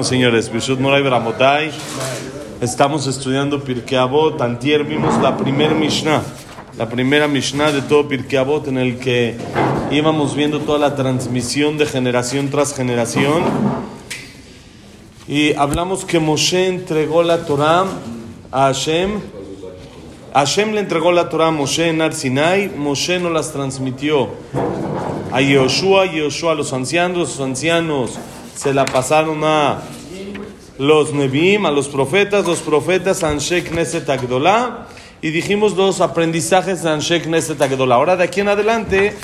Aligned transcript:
Señores, 0.00 0.50
Moray 0.80 1.02
Bramotay, 1.02 1.70
estamos 2.62 3.06
estudiando 3.06 3.62
Pirkei 3.62 3.98
Avot. 3.98 4.40
Antier 4.40 4.84
vimos 4.84 5.20
la 5.20 5.36
primera 5.36 5.74
Mishnah, 5.74 6.22
la 6.78 6.88
primera 6.88 7.28
Mishnah 7.28 7.72
de 7.72 7.82
todo 7.82 8.08
Pirkei 8.08 8.38
Avot, 8.38 8.68
en 8.68 8.78
el 8.78 8.98
que 8.98 9.36
íbamos 9.90 10.34
viendo 10.34 10.60
toda 10.60 10.78
la 10.78 10.96
transmisión 10.96 11.76
de 11.76 11.84
generación 11.84 12.48
tras 12.48 12.74
generación. 12.74 13.42
Y 15.28 15.52
hablamos 15.56 16.06
que 16.06 16.18
Moshe 16.18 16.68
entregó 16.68 17.22
la 17.22 17.44
Torah 17.44 17.84
a 18.50 18.68
Hashem. 18.68 19.20
Hashem 20.32 20.72
le 20.72 20.80
entregó 20.80 21.12
la 21.12 21.28
Torah 21.28 21.48
a 21.48 21.50
Moshe 21.50 21.86
en 21.90 22.00
Ar 22.00 22.14
Sinai. 22.14 22.70
Moshe 22.74 23.18
no 23.18 23.28
las 23.28 23.52
transmitió 23.52 24.30
a 25.30 25.42
Yehoshua, 25.42 26.06
Yehoshua 26.06 26.52
a 26.52 26.54
los 26.54 26.72
ancianos, 26.72 27.18
los 27.18 27.40
ancianos 27.40 28.18
se 28.54 28.72
la 28.74 28.84
pasaron 28.84 29.42
a 29.44 29.82
los 30.78 31.12
Nebim, 31.12 31.66
a 31.66 31.70
los 31.70 31.88
profetas, 31.88 32.46
los 32.46 32.60
profetas 32.60 33.22
a 33.22 33.28
Anshe 33.28 33.62
Knesset 33.62 34.08
Agdolá, 34.08 34.86
y 35.20 35.30
dijimos 35.30 35.76
los 35.76 36.00
aprendizajes 36.00 36.82
de 36.82 36.90
Anshe 36.90 37.22
Knesset 37.22 37.60
Agdolá. 37.60 37.94
Ahora 37.94 38.16
de 38.16 38.24
aquí 38.24 38.40
en 38.40 38.48
adelante, 38.48 39.14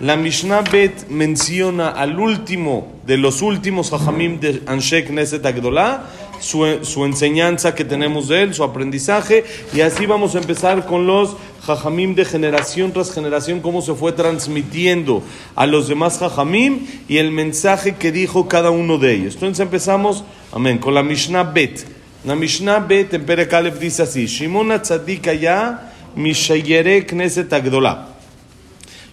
la 0.00 0.16
Mishnah 0.16 0.62
Bet 0.70 1.08
menciona 1.08 1.88
al 1.88 2.20
último 2.20 2.92
de 3.04 3.16
los 3.16 3.42
últimos 3.42 3.90
Jajamim 3.90 4.38
de 4.38 4.62
Anshe 4.66 5.04
Knesset 5.04 5.44
Agdolá, 5.44 6.04
su, 6.40 6.84
su 6.84 7.04
enseñanza 7.04 7.74
que 7.74 7.84
tenemos 7.84 8.28
de 8.28 8.42
él, 8.42 8.54
su 8.54 8.64
aprendizaje, 8.64 9.44
y 9.74 9.80
así 9.80 10.06
vamos 10.06 10.34
a 10.34 10.38
empezar 10.38 10.86
con 10.86 11.06
los 11.06 11.36
Jajamim 11.68 12.14
de 12.14 12.24
generación 12.24 12.92
tras 12.92 13.12
generación, 13.12 13.60
cómo 13.60 13.82
se 13.82 13.94
fue 13.94 14.12
transmitiendo 14.12 15.22
a 15.54 15.66
los 15.66 15.86
demás 15.86 16.18
Jajamim 16.18 16.86
y 17.08 17.18
el 17.18 17.30
mensaje 17.30 17.96
que 17.96 18.10
dijo 18.10 18.48
cada 18.48 18.70
uno 18.70 18.96
de 18.96 19.12
ellos. 19.12 19.34
Entonces 19.34 19.60
empezamos, 19.60 20.24
amén, 20.52 20.78
con 20.78 20.94
la 20.94 21.02
Mishnah 21.02 21.44
Bet. 21.44 21.84
La 22.24 22.34
Mishnah 22.34 22.80
Bet 22.80 23.14
en 23.14 23.26
Perek 23.26 23.52
Aleph 23.52 23.78
dice 23.78 24.02
así: 24.02 24.26
Shimon 24.26 24.80
Tzadik 24.80 25.30
ya 25.38 25.92
Mishayere 26.16 27.06
Knesset 27.06 27.52
Agdolá. 27.52 28.08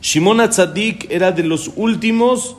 Shimon 0.02 0.50
Tzadik 0.50 1.12
era 1.12 1.32
de 1.32 1.44
los 1.44 1.72
últimos 1.76 2.56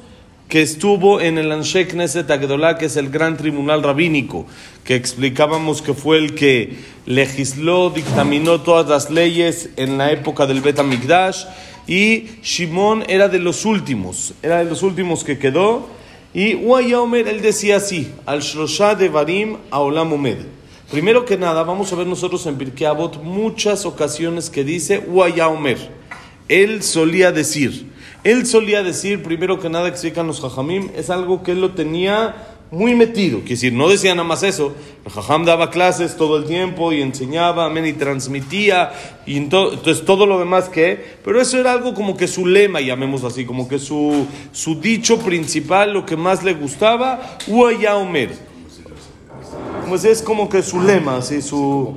que 0.48 0.62
estuvo 0.62 1.20
en 1.20 1.38
el 1.38 1.50
Anshe 1.50 1.88
Knesset 1.88 2.30
Agdolá, 2.30 2.78
que 2.78 2.86
es 2.86 2.96
el 2.96 3.10
gran 3.10 3.36
tribunal 3.36 3.82
rabínico, 3.82 4.46
que 4.84 4.94
explicábamos 4.94 5.82
que 5.82 5.94
fue 5.94 6.18
el 6.18 6.34
que 6.34 6.76
legisló, 7.04 7.90
dictaminó 7.90 8.60
todas 8.60 8.88
las 8.88 9.10
leyes 9.10 9.70
en 9.76 9.98
la 9.98 10.12
época 10.12 10.46
del 10.46 10.60
Bet 10.60 10.78
HaMikdash, 10.78 11.44
y 11.88 12.26
Shimon 12.42 13.04
era 13.08 13.28
de 13.28 13.38
los 13.38 13.64
últimos, 13.64 14.34
era 14.42 14.58
de 14.58 14.70
los 14.70 14.82
últimos 14.82 15.24
que 15.24 15.38
quedó, 15.38 15.88
y 16.32 16.54
Uayaomer, 16.54 17.28
él 17.28 17.40
decía 17.40 17.76
así, 17.76 18.12
al 18.26 18.40
Shlosha 18.40 18.94
de 18.94 19.08
Barim 19.08 19.56
a 19.70 19.80
Olam 19.80 20.12
Omed. 20.12 20.38
Primero 20.90 21.24
que 21.24 21.36
nada, 21.36 21.64
vamos 21.64 21.92
a 21.92 21.96
ver 21.96 22.06
nosotros 22.06 22.46
en 22.46 22.56
Pirkei 22.56 22.86
muchas 23.22 23.86
ocasiones 23.86 24.50
que 24.50 24.62
dice 24.62 24.98
Uayaomer. 24.98 25.78
Él 26.48 26.82
solía 26.84 27.32
decir, 27.32 27.90
él 28.26 28.44
solía 28.44 28.82
decir, 28.82 29.22
primero 29.22 29.60
que 29.60 29.68
nada, 29.68 29.86
explican 29.86 30.26
los 30.26 30.40
Jajamim, 30.40 30.90
es 30.96 31.10
algo 31.10 31.44
que 31.44 31.52
él 31.52 31.60
lo 31.60 31.74
tenía 31.74 32.34
muy 32.72 32.96
metido. 32.96 33.38
Quiere 33.38 33.54
decir, 33.54 33.72
no 33.72 33.88
decía 33.88 34.16
nada 34.16 34.26
más 34.26 34.42
eso. 34.42 34.74
El 35.04 35.12
Jajam 35.12 35.44
daba 35.44 35.70
clases 35.70 36.16
todo 36.16 36.36
el 36.36 36.44
tiempo 36.44 36.92
y 36.92 37.02
enseñaba, 37.02 37.66
amén, 37.66 37.86
y 37.86 37.92
transmitía, 37.92 38.92
y 39.26 39.36
entonces 39.36 40.04
todo 40.04 40.26
lo 40.26 40.40
demás 40.40 40.68
que. 40.68 41.18
Pero 41.24 41.40
eso 41.40 41.56
era 41.56 41.70
algo 41.70 41.94
como 41.94 42.16
que 42.16 42.26
su 42.26 42.46
lema, 42.46 42.80
llamémoslo 42.80 43.28
así, 43.28 43.44
como 43.44 43.68
que 43.68 43.78
su, 43.78 44.26
su 44.50 44.80
dicho 44.80 45.20
principal, 45.20 45.92
lo 45.92 46.04
que 46.04 46.16
más 46.16 46.42
le 46.42 46.54
gustaba, 46.54 47.38
Uaya 47.46 47.94
Omer. 47.96 48.30
Pues 49.88 50.04
es 50.04 50.20
como 50.20 50.48
que 50.48 50.64
su 50.64 50.80
lema, 50.80 51.18
así, 51.18 51.40
su. 51.40 51.96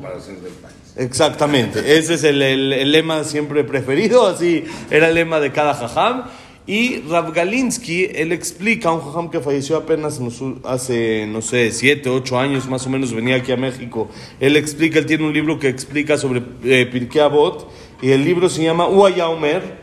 Exactamente, 0.99 1.97
ese 1.97 2.15
es 2.15 2.25
el, 2.25 2.41
el, 2.41 2.91
lema 2.91 3.23
siempre 3.23 3.63
preferido, 3.63 4.27
así 4.27 4.65
era 4.91 5.07
el 5.07 5.15
lema 5.15 5.39
de 5.39 5.53
cada 5.53 5.73
jajam. 5.73 6.25
Y 6.67 6.99
Rav 7.09 7.31
Galinsky, 7.31 8.09
él 8.13 8.33
explica, 8.33 8.91
un 8.91 8.99
jajam 8.99 9.31
que 9.31 9.39
falleció 9.39 9.77
apenas 9.77 10.19
hace, 10.65 11.25
no 11.25 11.41
sé, 11.41 11.71
siete, 11.71 12.09
ocho 12.09 12.37
años 12.37 12.67
más 12.67 12.85
o 12.85 12.89
menos, 12.89 13.13
venía 13.13 13.37
aquí 13.37 13.53
a 13.53 13.55
México. 13.55 14.09
Él 14.41 14.57
explica, 14.57 14.99
él 14.99 15.05
tiene 15.05 15.25
un 15.25 15.33
libro 15.33 15.57
que 15.57 15.69
explica 15.69 16.17
sobre 16.17 16.43
eh, 16.65 16.85
Pirkei 16.85 17.21
Avot, 17.21 17.71
y 18.01 18.11
el 18.11 18.25
libro 18.25 18.49
se 18.49 18.61
llama 18.61 18.89
Uaya 18.89 19.29
Omer, 19.29 19.77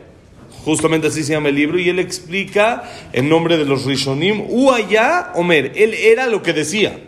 justamente 0.66 1.06
así 1.06 1.24
se 1.24 1.32
llama 1.32 1.48
el 1.48 1.54
libro, 1.54 1.78
y 1.78 1.88
él 1.88 1.98
explica 1.98 2.82
en 3.14 3.30
nombre 3.30 3.56
de 3.56 3.64
los 3.64 3.86
Rishonim, 3.86 4.44
Uaya 4.50 5.32
Omer, 5.34 5.72
él 5.76 5.94
era 5.94 6.26
lo 6.26 6.42
que 6.42 6.52
decía, 6.52 7.00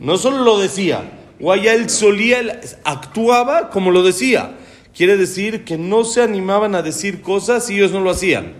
no 0.00 0.18
solo 0.18 0.44
lo 0.44 0.58
decía, 0.58 1.17
Guaya 1.40 1.74
él 1.74 1.88
solía, 1.88 2.60
actuaba 2.84 3.70
como 3.70 3.90
lo 3.90 4.02
decía. 4.02 4.56
Quiere 4.96 5.16
decir 5.16 5.64
que 5.64 5.78
no 5.78 6.04
se 6.04 6.22
animaban 6.22 6.74
a 6.74 6.82
decir 6.82 7.20
cosas 7.22 7.70
y 7.70 7.76
ellos 7.76 7.92
no 7.92 8.00
lo 8.00 8.10
hacían. 8.10 8.54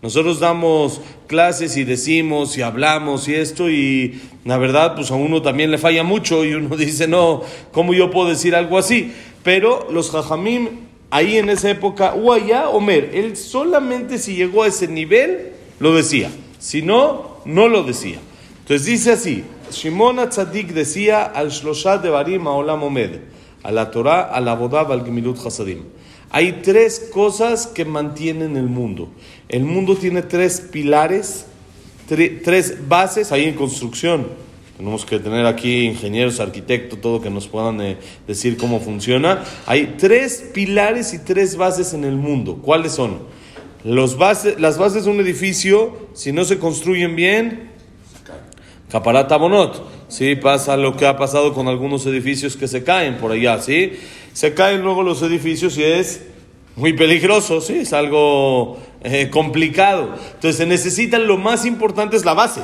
Nosotros 0.00 0.40
damos 0.40 1.00
clases 1.28 1.76
y 1.76 1.84
decimos 1.84 2.58
y 2.58 2.62
hablamos 2.62 3.28
y 3.28 3.34
esto 3.34 3.70
y 3.70 4.20
la 4.44 4.58
verdad 4.58 4.96
pues 4.96 5.10
a 5.12 5.14
uno 5.14 5.42
también 5.42 5.70
le 5.70 5.78
falla 5.78 6.02
mucho 6.02 6.44
y 6.44 6.54
uno 6.54 6.76
dice 6.78 7.06
no, 7.06 7.42
¿cómo 7.70 7.94
yo 7.94 8.10
puedo 8.10 8.28
decir 8.28 8.54
algo 8.56 8.78
así? 8.78 9.12
Pero 9.44 9.86
los 9.92 10.10
jajamim 10.10 10.68
ahí 11.10 11.36
en 11.36 11.50
esa 11.50 11.70
época, 11.70 12.12
Guaya 12.12 12.70
Omer, 12.70 13.10
él 13.14 13.36
solamente 13.36 14.18
si 14.18 14.34
llegó 14.34 14.62
a 14.62 14.68
ese 14.68 14.88
nivel 14.88 15.52
lo 15.78 15.94
decía, 15.94 16.30
si 16.58 16.80
no, 16.80 17.36
no 17.44 17.68
lo 17.68 17.82
decía. 17.82 18.18
Entonces 18.60 18.86
dice 18.86 19.12
así, 19.12 19.44
Shimon 19.72 20.28
Tzadik 20.28 20.68
decía 20.68 21.24
al 21.24 21.50
Shloshat 21.50 22.02
de 22.02 22.10
Barim 22.10 22.46
a 22.46 22.52
Olam 22.52 22.82
Omed, 22.82 23.20
a 23.62 23.72
la 23.72 23.90
Torah, 23.90 24.22
a 24.22 24.40
la 24.40 24.54
Bodab, 24.54 24.92
al 24.92 25.04
Gemilut 25.04 25.38
Hasadim. 25.44 25.84
Hay 26.30 26.60
tres 26.62 27.10
cosas 27.12 27.66
que 27.66 27.84
mantienen 27.84 28.56
el 28.56 28.66
mundo. 28.66 29.10
El 29.48 29.64
mundo 29.64 29.96
tiene 29.96 30.22
tres 30.22 30.60
pilares, 30.60 31.46
tres 32.08 32.88
bases 32.88 33.32
ahí 33.32 33.44
en 33.44 33.54
construcción. 33.54 34.28
Tenemos 34.76 35.04
que 35.04 35.18
tener 35.18 35.44
aquí 35.46 35.84
ingenieros, 35.84 36.40
arquitectos, 36.40 37.00
todo 37.00 37.20
que 37.20 37.30
nos 37.30 37.48
puedan 37.48 37.80
eh, 37.80 37.98
decir 38.26 38.56
cómo 38.56 38.80
funciona. 38.80 39.44
Hay 39.66 39.96
tres 39.98 40.50
pilares 40.54 41.12
y 41.12 41.18
tres 41.18 41.56
bases 41.56 41.92
en 41.92 42.04
el 42.04 42.16
mundo. 42.16 42.60
¿Cuáles 42.62 42.92
son? 42.92 43.20
Los 43.84 44.16
bases, 44.16 44.58
las 44.60 44.78
bases 44.78 45.04
de 45.04 45.10
un 45.10 45.20
edificio, 45.20 46.08
si 46.14 46.32
no 46.32 46.44
se 46.44 46.58
construyen 46.58 47.14
bien, 47.14 47.71
Caparata 48.92 49.38
Bonot, 49.38 49.82
¿sí? 50.08 50.36
Pasa 50.36 50.76
lo 50.76 50.94
que 50.98 51.06
ha 51.06 51.16
pasado 51.16 51.54
con 51.54 51.66
algunos 51.66 52.04
edificios 52.04 52.58
que 52.58 52.68
se 52.68 52.84
caen 52.84 53.16
por 53.16 53.32
allá, 53.32 53.58
¿sí? 53.58 53.94
Se 54.34 54.52
caen 54.52 54.82
luego 54.82 55.02
los 55.02 55.22
edificios 55.22 55.78
y 55.78 55.82
es 55.82 56.26
muy 56.76 56.92
peligroso, 56.92 57.62
¿sí? 57.62 57.78
Es 57.78 57.94
algo 57.94 58.78
eh, 59.02 59.30
complicado. 59.30 60.14
Entonces 60.34 60.56
se 60.56 60.66
necesita, 60.66 61.18
lo 61.18 61.38
más 61.38 61.64
importante 61.64 62.16
es 62.16 62.26
la 62.26 62.34
base. 62.34 62.60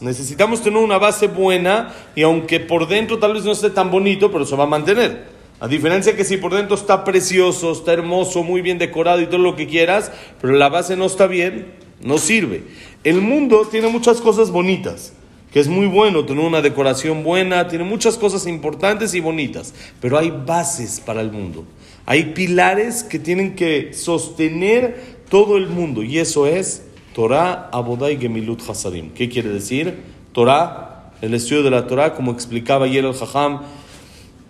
Necesitamos 0.00 0.62
tener 0.62 0.78
una 0.78 0.98
base 0.98 1.28
buena 1.28 1.94
y 2.14 2.24
aunque 2.24 2.60
por 2.60 2.86
dentro 2.86 3.18
tal 3.18 3.32
vez 3.32 3.44
no 3.44 3.52
esté 3.52 3.70
tan 3.70 3.90
bonito, 3.90 4.30
pero 4.30 4.44
se 4.44 4.56
va 4.56 4.64
a 4.64 4.66
mantener. 4.66 5.28
A 5.60 5.66
diferencia 5.66 6.14
que 6.14 6.26
si 6.26 6.36
por 6.36 6.52
dentro 6.52 6.76
está 6.76 7.04
precioso, 7.04 7.72
está 7.72 7.94
hermoso, 7.94 8.42
muy 8.42 8.60
bien 8.60 8.76
decorado 8.76 9.22
y 9.22 9.26
todo 9.28 9.38
lo 9.38 9.56
que 9.56 9.66
quieras, 9.66 10.12
pero 10.42 10.52
la 10.52 10.68
base 10.68 10.94
no 10.94 11.06
está 11.06 11.26
bien, 11.26 11.72
no 12.02 12.18
sirve. 12.18 12.64
El 13.02 13.22
mundo 13.22 13.66
tiene 13.70 13.88
muchas 13.88 14.20
cosas 14.20 14.50
bonitas 14.50 15.14
que 15.52 15.60
es 15.60 15.68
muy 15.68 15.86
bueno 15.86 16.24
tener 16.24 16.44
una 16.44 16.62
decoración 16.62 17.24
buena, 17.24 17.66
tiene 17.68 17.84
muchas 17.84 18.16
cosas 18.16 18.46
importantes 18.46 19.14
y 19.14 19.20
bonitas, 19.20 19.74
pero 20.00 20.18
hay 20.18 20.30
bases 20.30 21.00
para 21.00 21.20
el 21.20 21.32
mundo. 21.32 21.64
Hay 22.06 22.26
pilares 22.26 23.02
que 23.02 23.18
tienen 23.18 23.54
que 23.54 23.92
sostener 23.92 25.18
todo 25.28 25.56
el 25.56 25.68
mundo 25.68 26.02
y 26.02 26.18
eso 26.18 26.46
es 26.46 26.84
Torah, 27.14 27.68
Abodá 27.72 28.10
y 28.10 28.18
Gemilut 28.18 28.68
Hasadim. 28.68 29.10
¿Qué 29.10 29.28
quiere 29.28 29.48
decir? 29.50 29.98
Torah, 30.32 31.12
el 31.20 31.34
estudio 31.34 31.62
de 31.62 31.70
la 31.70 31.86
Torah, 31.86 32.14
como 32.14 32.32
explicaba 32.32 32.86
ayer 32.86 33.04
el 33.04 33.14
Jajam, 33.14 33.62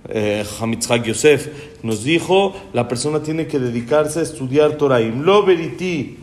eh, 0.09 0.45
Hamitzhak 0.61 1.05
Yosef, 1.05 1.49
nos 1.83 2.05
dijo, 2.05 2.55
la 2.73 2.89
persona 2.89 3.23
tiene 3.23 3.47
que 3.47 3.59
dedicarse 3.59 4.21
a 4.21 4.23
estudiar 4.23 4.73
Torah. 4.73 5.01
Imlo 5.01 5.45
beriti, 5.45 6.19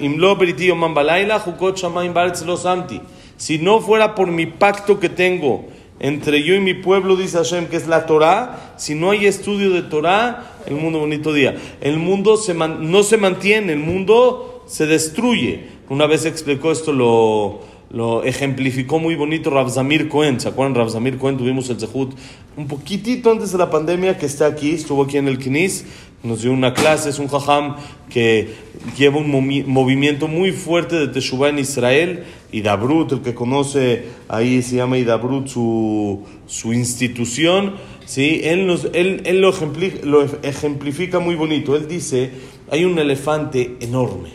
imlo 0.00 0.36
beriti 0.36 0.70
oman 0.70 0.94
balayla, 0.94 1.38
jukot 1.40 1.76
shamaim 1.76 2.12
baretz 2.12 2.44
lo 2.44 2.56
samti. 2.56 3.00
Si 3.40 3.56
no 3.56 3.80
fuera 3.80 4.14
por 4.14 4.30
mi 4.30 4.44
pacto 4.44 5.00
que 5.00 5.08
tengo 5.08 5.64
entre 5.98 6.42
yo 6.42 6.54
y 6.54 6.60
mi 6.60 6.74
pueblo, 6.74 7.16
dice 7.16 7.38
Hashem, 7.38 7.68
que 7.68 7.78
es 7.78 7.86
la 7.86 8.04
Torah, 8.04 8.74
si 8.76 8.94
no 8.94 9.12
hay 9.12 9.24
estudio 9.24 9.70
de 9.70 9.80
Torah, 9.80 10.58
el 10.66 10.74
mundo 10.74 10.98
bonito 10.98 11.32
día. 11.32 11.56
El 11.80 11.98
mundo 11.98 12.36
se 12.36 12.52
no 12.52 13.02
se 13.02 13.16
mantiene, 13.16 13.72
el 13.72 13.78
mundo 13.78 14.64
se 14.66 14.86
destruye. 14.86 15.68
Una 15.88 16.06
vez 16.06 16.26
explicó 16.26 16.70
esto, 16.70 16.92
lo, 16.92 17.60
lo 17.88 18.24
ejemplificó 18.24 18.98
muy 18.98 19.14
bonito 19.14 19.48
Rabzamir 19.48 20.10
Cohen. 20.10 20.38
¿Se 20.38 20.48
acuerdan? 20.48 20.74
Rabzamir 20.74 21.16
Cohen 21.16 21.38
tuvimos 21.38 21.70
el 21.70 21.80
Zehut 21.80 22.12
un 22.56 22.68
poquitito 22.68 23.30
antes 23.30 23.52
de 23.52 23.58
la 23.58 23.70
pandemia 23.70 24.18
que 24.18 24.26
está 24.26 24.46
aquí, 24.46 24.72
estuvo 24.72 25.04
aquí 25.04 25.16
en 25.16 25.28
el 25.28 25.38
Knis, 25.38 25.86
nos 26.22 26.42
dio 26.42 26.52
una 26.52 26.74
clase, 26.74 27.08
es 27.08 27.18
un 27.18 27.28
jajam 27.28 27.76
que 28.10 28.54
lleva 28.96 29.18
un 29.18 29.30
movimiento 29.66 30.28
muy 30.28 30.52
fuerte 30.52 30.96
de 30.96 31.08
Teshuvah 31.08 31.48
en 31.48 31.58
Israel. 31.58 32.24
y 32.52 32.62
Dabrut, 32.62 33.12
el 33.12 33.20
que 33.20 33.32
conoce, 33.32 34.06
ahí 34.28 34.60
se 34.62 34.76
llama 34.76 34.98
Idabrut, 34.98 35.46
su, 35.46 36.24
su 36.46 36.72
institución. 36.72 37.74
¿sí? 38.04 38.40
Él, 38.44 38.66
nos, 38.66 38.86
él, 38.92 39.22
él 39.24 39.40
lo, 39.40 39.50
ejemplifica, 39.50 40.04
lo 40.04 40.26
ejemplifica 40.42 41.20
muy 41.20 41.36
bonito. 41.36 41.74
Él 41.76 41.88
dice, 41.88 42.30
hay 42.70 42.84
un 42.84 42.98
elefante 42.98 43.76
enorme, 43.80 44.30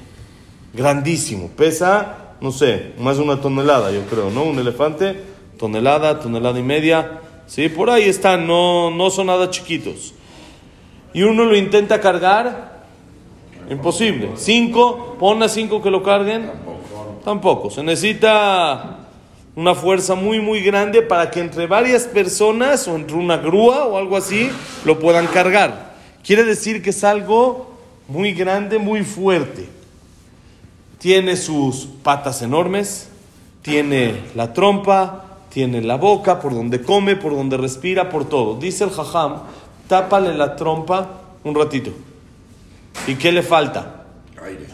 grandísimo, 0.74 1.52
pesa, 1.56 2.36
no 2.42 2.52
sé, 2.52 2.94
más 3.00 3.18
de 3.18 3.24
una 3.24 3.42
tonelada, 3.42 3.92
yo 3.92 4.02
creo, 4.10 4.32
¿no? 4.32 4.44
Un 4.44 4.60
elefante, 4.60 5.16
tonelada, 5.58 6.20
tonelada 6.20 6.58
y 6.58 6.64
media. 6.64 7.20
¿sí? 7.48 7.70
Por 7.70 7.90
ahí 7.90 8.04
están, 8.04 8.48
no, 8.48 8.90
no 8.92 9.10
son 9.10 9.28
nada 9.28 9.52
chiquitos 9.52 10.15
y 11.16 11.24
uno 11.24 11.46
lo 11.46 11.56
intenta 11.56 12.02
cargar, 12.02 12.84
imposible. 13.70 14.32
Cinco, 14.36 15.16
pon 15.18 15.42
a 15.42 15.48
cinco 15.48 15.82
que 15.82 15.90
lo 15.90 16.04
carguen, 16.04 16.52
tampoco. 17.24 17.70
Se 17.70 17.82
necesita 17.82 18.98
una 19.56 19.74
fuerza 19.76 20.14
muy, 20.16 20.42
muy 20.42 20.60
grande 20.60 21.02
para 21.02 21.32
que 21.32 21.40
entre 21.40 21.68
varias 21.68 22.04
personas 22.04 22.86
o 22.90 22.98
entre 22.98 23.16
una 23.16 23.38
grúa 23.38 23.86
o 23.86 23.98
algo 23.98 24.18
así 24.18 24.50
lo 24.84 25.00
puedan 25.00 25.28
cargar. 25.28 25.96
Quiere 26.22 26.44
decir 26.44 26.84
que 26.84 26.90
es 26.90 27.02
algo 27.06 27.78
muy 28.10 28.34
grande, 28.34 28.78
muy 28.78 29.06
fuerte. 29.06 29.70
Tiene 30.98 31.38
sus 31.38 31.88
patas 32.04 32.42
enormes, 32.42 33.08
tiene 33.62 34.20
la 34.36 34.52
trompa, 34.52 35.38
tiene 35.48 35.82
la 35.82 35.96
boca, 35.96 36.42
por 36.42 36.54
donde 36.54 36.82
come, 36.82 37.16
por 37.16 37.34
donde 37.34 37.56
respira, 37.56 38.10
por 38.10 38.28
todo. 38.28 38.60
Dice 38.60 38.84
el 38.84 38.90
jajam 38.90 39.44
tápale 39.88 40.34
la 40.34 40.56
trompa 40.56 41.22
un 41.44 41.56
ratito. 41.56 41.92
¿Y 43.08 43.16
qué 43.16 43.32
le 43.32 43.44
falta? 43.44 44.06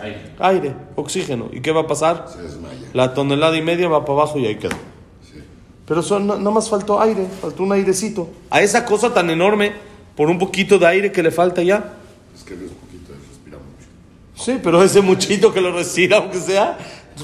Aire. 0.01 0.33
Aire, 0.39 0.75
oxígeno. 0.95 1.49
¿Y 1.51 1.61
qué 1.61 1.71
va 1.71 1.81
a 1.81 1.87
pasar? 1.87 2.25
Se 2.27 2.41
desmaya. 2.41 2.89
La 2.93 3.13
tonelada 3.13 3.55
y 3.55 3.61
media 3.61 3.87
va 3.87 4.03
para 4.03 4.19
abajo 4.19 4.39
y 4.39 4.45
ahí 4.45 4.55
quedó. 4.55 4.75
Sí. 5.23 5.41
Pero 5.85 6.01
son, 6.01 6.27
no, 6.27 6.51
más 6.51 6.69
faltó 6.69 6.99
aire, 6.99 7.27
faltó 7.41 7.63
un 7.63 7.71
airecito. 7.71 8.29
A 8.49 8.61
esa 8.61 8.85
cosa 8.85 9.13
tan 9.13 9.29
enorme, 9.29 9.73
por 10.15 10.29
un 10.29 10.37
poquito 10.37 10.77
de 10.77 10.87
aire 10.87 11.11
que 11.11 11.23
le 11.23 11.31
falta 11.31 11.61
ya. 11.61 11.93
Es 12.35 12.43
que 12.43 12.53
es 12.53 12.59
poquito, 12.59 13.13
respira 13.13 13.57
mucho. 13.57 14.43
Sí, 14.43 14.59
pero 14.61 14.83
ese 14.83 15.01
muchito 15.01 15.53
que 15.53 15.61
lo 15.61 15.71
respira, 15.71 16.17
aunque 16.17 16.39
sea, 16.39 16.77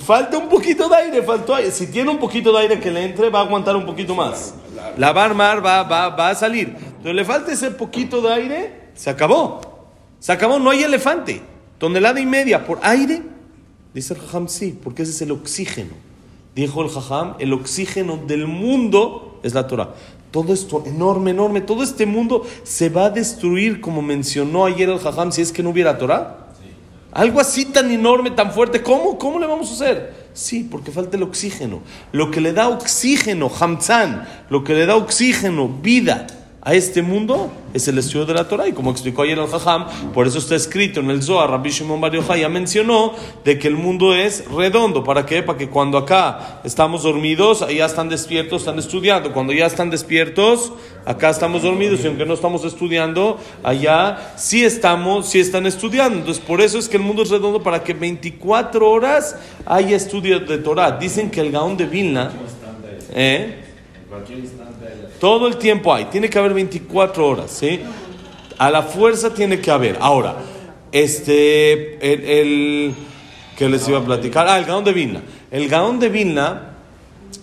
falta 0.06 0.38
un 0.38 0.48
poquito 0.48 0.88
de 0.88 0.95
aire, 0.95 1.24
faltó 1.24 1.56
aire. 1.56 1.72
Si 1.72 1.88
tiene 1.88 2.10
un 2.10 2.19
poquito 2.19 2.54
de 2.54 2.60
aire 2.60 2.80
que 2.80 2.92
le 2.92 3.04
entre, 3.04 3.30
va 3.30 3.40
a 3.40 3.44
aguantar 3.44 3.75
un 3.75 3.86
poquito 3.86 4.16
más. 4.16 4.54
La 4.95 5.12
va 5.12 5.24
a 5.24 5.25
armar, 5.25 5.66
va, 5.66 5.83
va, 5.83 6.10
va 6.10 6.30
a 6.30 6.36
salir. 6.36 6.75
Le 7.13 7.25
falta 7.25 7.51
ese 7.51 7.71
poquito 7.71 8.21
de 8.21 8.33
aire, 8.33 8.89
se 8.94 9.09
acabó. 9.09 9.62
Se 10.19 10.31
acabó, 10.31 10.59
no 10.59 10.69
hay 10.69 10.83
elefante. 10.83 11.42
Tonelada 11.77 12.19
y 12.19 12.25
media 12.25 12.65
por 12.65 12.80
aire. 12.81 13.21
Dice 13.94 14.13
el 14.13 14.19
jajam, 14.19 14.48
sí, 14.48 14.77
porque 14.83 15.04
ese 15.04 15.12
es 15.12 15.21
el 15.21 15.31
oxígeno. 15.31 15.94
Dijo 16.56 16.81
el 16.81 16.89
jajam, 16.89 17.36
el 17.39 17.54
oxígeno 17.54 18.18
del 18.18 18.48
mundo 18.48 19.39
es 19.44 19.54
la 19.54 19.68
Torah. 19.68 19.94
Todo 20.31 20.54
esto 20.54 20.83
enorme, 20.86 21.31
enorme, 21.31 21.62
todo 21.62 21.83
este 21.83 22.06
mundo 22.06 22.45
se 22.63 22.89
va 22.89 23.06
a 23.06 23.09
destruir, 23.09 23.80
como 23.80 24.01
mencionó 24.01 24.65
ayer 24.65 24.89
el 24.89 25.00
jajam, 25.00 25.31
si 25.31 25.42
es 25.42 25.51
que 25.51 25.63
no 25.63 25.69
hubiera 25.69 25.98
Torah. 25.98 26.48
Algo 27.12 27.39
así 27.39 27.65
tan 27.65 27.89
enorme, 27.89 28.31
tan 28.31 28.51
fuerte, 28.51 28.83
¿cómo? 28.83 29.18
¿Cómo 29.18 29.39
le 29.39 29.48
vamos 29.48 29.71
a 29.71 29.74
hacer? 29.74 30.27
Sí, 30.33 30.68
porque 30.69 30.92
falta 30.92 31.15
el 31.15 31.24
oxígeno. 31.24 31.80
Lo 32.12 32.30
que 32.30 32.42
le 32.42 32.54
da 32.54 32.68
oxígeno, 32.68 33.50
Hamzan, 33.59 34.27
lo 34.50 34.63
que 34.63 34.74
le 34.74 34.86
da 34.86 34.95
oxígeno, 34.95 35.68
vida 35.69 36.27
a 36.68 36.74
este 36.74 37.02
mundo 37.02 37.50
es 37.74 37.88
el 37.88 37.98
estudio 37.98 38.25
de 38.25 38.34
la 38.34 38.46
Torah. 38.46 38.68
Y 38.68 38.74
como 38.74 38.92
explicó 38.92 39.22
ayer 39.22 39.40
el 39.40 39.48
Jajam, 39.48 39.88
por 40.12 40.28
eso 40.28 40.38
está 40.38 40.54
escrito 40.56 41.00
en 41.00 41.10
el 41.10 41.24
Zohar, 41.24 41.50
Rabbi 41.50 41.69
Shimon 41.69 42.02
Bar 42.02 42.12
ya 42.38 42.50
mencionó 42.50 43.14
de 43.46 43.58
que 43.58 43.69
el 43.69 43.75
mundo 43.75 44.14
es 44.14 44.44
redondo. 44.52 45.02
¿Para 45.02 45.25
qué? 45.25 45.44
Para 45.44 45.58
que 45.58 45.69
cuando 45.69 45.98
acá 45.98 46.60
estamos 46.66 47.04
dormidos, 47.04 47.62
allá 47.62 47.86
están 47.86 48.10
despiertos, 48.10 48.64
están 48.64 48.80
estudiando. 48.80 49.31
Cuando 49.31 49.54
ya 49.54 49.66
están 49.66 49.90
despiertos, 49.90 50.74
acá 51.06 51.30
estamos 51.30 51.62
dormidos. 51.62 52.02
Y 52.04 52.08
aunque 52.08 52.25
no 52.25 52.34
estamos 52.34 52.66
estudiando, 52.66 53.40
allá 53.64 54.34
sí 54.36 54.66
estamos, 54.66 55.30
sí 55.30 55.40
están 55.40 55.68
estudiando. 55.68 56.18
Entonces, 56.18 56.44
por 56.46 56.60
eso 56.60 56.80
es 56.80 56.90
que 56.90 56.98
el 56.98 57.04
mundo 57.04 57.24
es 57.24 57.30
redondo, 57.30 57.64
para 57.64 57.81
que 57.81 57.94
24 57.94 58.92
horas 58.92 59.38
haya 59.66 59.96
estudio 59.96 60.42
de 60.42 60.58
Torah. 60.58 60.92
Dicen 60.92 61.31
que 61.31 61.40
el 61.40 61.50
Gaón 61.50 61.78
de 61.78 61.86
Vilna... 61.86 62.30
¿eh? 63.16 63.64
Todo 65.19 65.48
el 65.48 65.57
tiempo 65.57 65.94
hay, 65.94 66.06
tiene 66.06 66.30
que 66.30 66.38
haber 66.38 66.54
24 66.54 67.28
horas, 67.28 67.51
¿sí? 67.51 67.80
A 68.57 68.69
la 68.69 68.84
fuerza 68.84 69.34
tiene 69.34 69.60
que 69.60 69.72
haber. 69.72 69.98
Ahora, 70.00 70.38
este, 70.92 72.42
el, 72.42 72.94
que 73.57 73.68
les 73.68 73.88
iba 73.88 74.00
a 74.00 74.06
platicar? 74.06 74.48
Ah, 74.48 74.60
el 74.60 74.66
Gaón 74.66 74.84
de 74.84 74.94
Vilna. 74.94 75.22
El 75.50 75.68
Gaón 75.68 76.00
de 76.00 76.10
Vilna, 76.10 76.74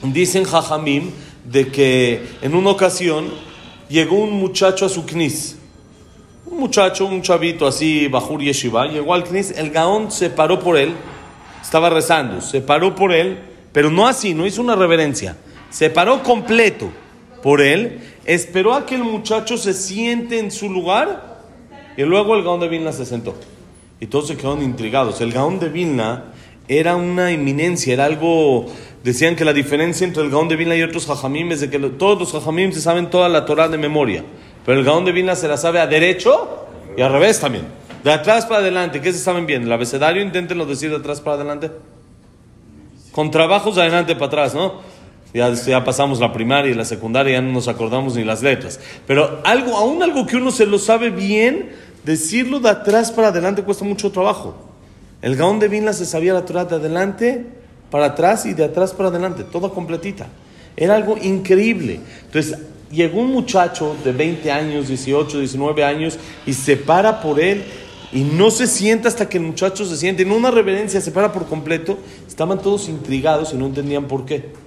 dicen 0.02 0.44
Jajamim, 0.44 1.10
de 1.44 1.68
que 1.68 2.22
en 2.42 2.54
una 2.54 2.70
ocasión 2.70 3.26
llegó 3.88 4.16
un 4.16 4.32
muchacho 4.32 4.86
a 4.86 4.88
su 4.88 5.04
knis. 5.04 5.58
Un 6.46 6.58
muchacho, 6.58 7.06
un 7.06 7.22
chavito 7.22 7.66
así, 7.66 8.06
Bajur 8.06 8.40
Yeshiva, 8.40 8.86
llegó 8.86 9.14
al 9.14 9.24
knis, 9.24 9.50
el 9.50 9.70
Gaón 9.70 10.12
se 10.12 10.30
paró 10.30 10.60
por 10.60 10.76
él, 10.76 10.94
estaba 11.60 11.90
rezando, 11.90 12.40
se 12.40 12.60
paró 12.60 12.94
por 12.94 13.12
él, 13.12 13.38
pero 13.72 13.90
no 13.90 14.06
así, 14.06 14.34
no 14.34 14.46
hizo 14.46 14.62
una 14.62 14.76
reverencia, 14.76 15.36
se 15.70 15.90
paró 15.90 16.22
completo 16.22 16.92
por 17.44 17.60
él, 17.60 18.00
esperó 18.24 18.72
a 18.72 18.86
que 18.86 18.94
el 18.94 19.04
muchacho 19.04 19.58
se 19.58 19.74
siente 19.74 20.38
en 20.38 20.50
su 20.50 20.70
lugar 20.70 21.40
y 21.94 22.02
luego 22.04 22.36
el 22.36 22.42
Gaón 22.42 22.58
de 22.58 22.68
Vilna 22.68 22.90
se 22.90 23.04
sentó. 23.04 23.34
Y 24.00 24.06
todos 24.06 24.28
se 24.28 24.36
quedaron 24.38 24.62
intrigados. 24.62 25.20
El 25.20 25.30
Gaón 25.30 25.58
de 25.58 25.68
Vilna 25.68 26.32
era 26.68 26.96
una 26.96 27.32
eminencia, 27.32 27.92
era 27.92 28.06
algo... 28.06 28.64
Decían 29.02 29.36
que 29.36 29.44
la 29.44 29.52
diferencia 29.52 30.06
entre 30.06 30.22
el 30.22 30.30
Gaón 30.30 30.48
de 30.48 30.56
Vilna 30.56 30.74
y 30.74 30.82
otros 30.82 31.04
Jajamim 31.04 31.52
es 31.52 31.60
de 31.60 31.68
que 31.68 31.78
todos 31.78 32.18
los 32.18 32.32
Jajamim 32.32 32.72
se 32.72 32.80
saben 32.80 33.10
toda 33.10 33.28
la 33.28 33.44
Torah 33.44 33.68
de 33.68 33.76
memoria. 33.76 34.24
Pero 34.64 34.78
el 34.78 34.84
Gaón 34.86 35.04
de 35.04 35.12
Vilna 35.12 35.36
se 35.36 35.46
la 35.46 35.58
sabe 35.58 35.80
a 35.80 35.86
derecho 35.86 36.66
y 36.96 37.02
al 37.02 37.12
revés 37.12 37.40
también. 37.40 37.66
De 38.02 38.10
atrás 38.10 38.46
para 38.46 38.60
adelante, 38.60 39.02
¿qué 39.02 39.12
se 39.12 39.18
saben 39.18 39.44
bien? 39.44 39.64
El 39.64 39.72
abecedario, 39.72 40.22
inténtenlo 40.22 40.64
decir 40.64 40.88
de 40.88 40.96
atrás 40.96 41.20
para 41.20 41.36
adelante. 41.36 41.70
Con 43.12 43.30
trabajos 43.30 43.74
de 43.74 43.82
adelante 43.82 44.14
para 44.14 44.28
atrás, 44.28 44.54
¿no? 44.54 44.93
Ya, 45.34 45.82
pasamos 45.82 46.20
la 46.20 46.32
primaria 46.32 46.70
y 46.70 46.74
la 46.74 46.84
secundaria, 46.84 47.32
ya 47.32 47.42
no 47.42 47.50
nos 47.50 47.66
acordamos 47.66 48.14
ni 48.14 48.22
las 48.22 48.40
letras. 48.40 48.78
Pero 49.04 49.40
algo, 49.44 49.76
aún 49.76 50.00
algo 50.00 50.26
que 50.26 50.36
uno 50.36 50.52
se 50.52 50.64
lo 50.64 50.78
sabe 50.78 51.10
bien, 51.10 51.70
decirlo 52.04 52.60
de 52.60 52.68
atrás 52.68 53.10
para 53.10 53.28
adelante 53.28 53.64
cuesta 53.64 53.84
mucho 53.84 54.12
trabajo. 54.12 54.54
El 55.22 55.34
Gaón 55.34 55.58
de 55.58 55.66
Vinla 55.66 55.92
se 55.92 56.06
sabía 56.06 56.34
la 56.34 56.44
Torah 56.44 56.66
de 56.66 56.76
adelante 56.76 57.46
para 57.90 58.06
atrás 58.06 58.46
y 58.46 58.54
de 58.54 58.62
atrás 58.62 58.92
para 58.92 59.08
adelante, 59.08 59.42
toda 59.42 59.70
completita. 59.70 60.28
Era 60.76 60.94
algo 60.94 61.16
increíble. 61.20 61.98
Entonces, 62.26 62.56
llegó 62.92 63.18
un 63.18 63.32
muchacho 63.32 63.96
de 64.04 64.12
20 64.12 64.52
años, 64.52 64.86
18, 64.86 65.40
19 65.40 65.82
años 65.82 66.16
y 66.46 66.52
se 66.52 66.76
para 66.76 67.20
por 67.20 67.40
él 67.40 67.64
y 68.12 68.22
no 68.22 68.52
se 68.52 68.68
sienta 68.68 69.08
hasta 69.08 69.28
que 69.28 69.38
el 69.38 69.44
muchacho 69.44 69.84
se 69.84 69.96
siente. 69.96 70.22
En 70.22 70.30
una 70.30 70.52
reverencia 70.52 71.00
se 71.00 71.10
para 71.10 71.32
por 71.32 71.46
completo. 71.46 71.98
Estaban 72.28 72.62
todos 72.62 72.88
intrigados 72.88 73.52
y 73.52 73.56
no 73.56 73.66
entendían 73.66 74.06
por 74.06 74.24
qué 74.24 74.62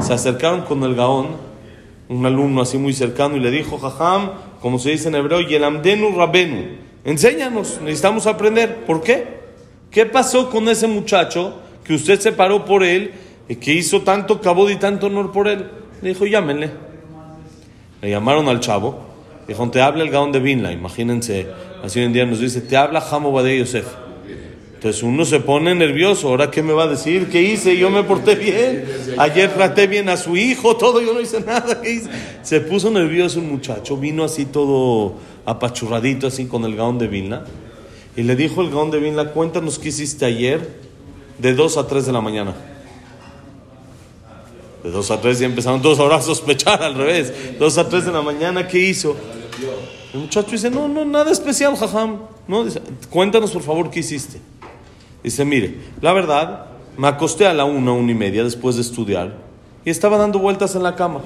se 0.00 0.12
acercaron 0.12 0.62
con 0.62 0.82
el 0.82 0.94
Gaón, 0.94 1.28
un 2.08 2.26
alumno 2.26 2.62
así 2.62 2.78
muy 2.78 2.92
cercano, 2.92 3.36
y 3.36 3.40
le 3.40 3.50
dijo, 3.50 3.78
Jajam, 3.78 4.30
como 4.60 4.78
se 4.78 4.90
dice 4.90 5.08
en 5.08 5.14
hebreo, 5.14 5.40
Yelamdenu 5.40 6.14
Rabenu, 6.16 6.76
enséñanos, 7.04 7.80
necesitamos 7.82 8.26
aprender. 8.26 8.84
¿Por 8.86 9.02
qué? 9.02 9.40
¿Qué 9.90 10.06
pasó 10.06 10.50
con 10.50 10.68
ese 10.68 10.86
muchacho 10.86 11.54
que 11.84 11.94
usted 11.94 12.20
se 12.20 12.32
paró 12.32 12.64
por 12.64 12.84
él 12.84 13.12
y 13.48 13.56
que 13.56 13.72
hizo 13.72 14.02
tanto 14.02 14.40
cabod 14.40 14.70
y 14.70 14.76
tanto 14.76 15.06
honor 15.06 15.32
por 15.32 15.48
él? 15.48 15.68
Le 16.02 16.10
dijo, 16.10 16.26
llámenle. 16.26 16.70
Le 18.00 18.10
llamaron 18.10 18.48
al 18.48 18.60
chavo. 18.60 19.00
Dijo, 19.48 19.68
te 19.70 19.80
habla 19.80 20.04
el 20.04 20.10
Gaón 20.10 20.30
de 20.30 20.38
Vinla. 20.38 20.72
Imagínense, 20.72 21.48
así 21.82 21.98
hoy 21.98 22.06
en 22.06 22.12
día 22.12 22.24
nos 22.24 22.38
dice, 22.38 22.60
te 22.60 22.76
habla 22.76 23.00
Jamo 23.00 23.42
de 23.42 23.58
Yosef. 23.58 23.86
Entonces 24.80 25.02
uno 25.02 25.26
se 25.26 25.40
pone 25.40 25.74
nervioso, 25.74 26.28
¿ahora 26.28 26.50
qué 26.50 26.62
me 26.62 26.72
va 26.72 26.84
a 26.84 26.86
decir? 26.86 27.28
¿Qué 27.28 27.42
hice? 27.42 27.76
Yo 27.76 27.90
me 27.90 28.02
porté 28.02 28.34
bien. 28.34 28.86
Ayer 29.18 29.52
traté 29.52 29.86
bien 29.86 30.08
a 30.08 30.16
su 30.16 30.38
hijo, 30.38 30.74
todo, 30.78 31.02
yo 31.02 31.12
no 31.12 31.20
hice 31.20 31.42
nada. 31.42 31.82
¿Qué 31.82 31.90
hice? 31.90 32.08
Se 32.42 32.62
puso 32.62 32.90
nervioso 32.90 33.40
un 33.40 33.50
muchacho, 33.50 33.98
vino 33.98 34.24
así 34.24 34.46
todo 34.46 35.16
apachurradito, 35.44 36.28
así 36.28 36.46
con 36.46 36.64
el 36.64 36.76
gaón 36.76 36.98
de 36.98 37.08
Vilna. 37.08 37.44
Y 38.16 38.22
le 38.22 38.34
dijo 38.36 38.62
el 38.62 38.70
gaón 38.70 38.90
de 38.90 39.00
Vilna, 39.00 39.32
cuéntanos 39.32 39.78
qué 39.78 39.90
hiciste 39.90 40.24
ayer 40.24 40.66
de 41.36 41.52
2 41.52 41.76
a 41.76 41.86
3 41.86 42.06
de 42.06 42.12
la 42.12 42.22
mañana. 42.22 42.54
De 44.82 44.90
2 44.90 45.10
a 45.10 45.20
3 45.20 45.42
y 45.42 45.44
empezaron 45.44 45.82
todos 45.82 45.98
ahora 45.98 46.16
a 46.16 46.22
sospechar 46.22 46.82
al 46.82 46.94
revés. 46.94 47.58
2 47.58 47.76
a 47.76 47.86
3 47.86 48.06
de 48.06 48.12
la 48.12 48.22
mañana, 48.22 48.66
¿qué 48.66 48.78
hizo? 48.78 49.14
El 50.14 50.20
muchacho 50.20 50.52
dice, 50.52 50.70
no, 50.70 50.88
no, 50.88 51.04
nada 51.04 51.30
especial, 51.30 51.76
jajam. 51.76 52.20
No, 52.48 52.64
cuéntanos 53.10 53.50
por 53.50 53.60
favor 53.60 53.90
qué 53.90 54.00
hiciste. 54.00 54.40
Dice, 55.22 55.44
mire, 55.44 55.76
la 56.00 56.12
verdad, 56.12 56.66
me 56.96 57.08
acosté 57.08 57.46
a 57.46 57.54
la 57.54 57.64
una, 57.64 57.92
una 57.92 58.12
y 58.12 58.14
media 58.14 58.44
después 58.44 58.76
de 58.76 58.82
estudiar 58.82 59.36
y 59.84 59.90
estaba 59.90 60.16
dando 60.16 60.38
vueltas 60.38 60.74
en 60.74 60.82
la 60.82 60.96
cama. 60.96 61.20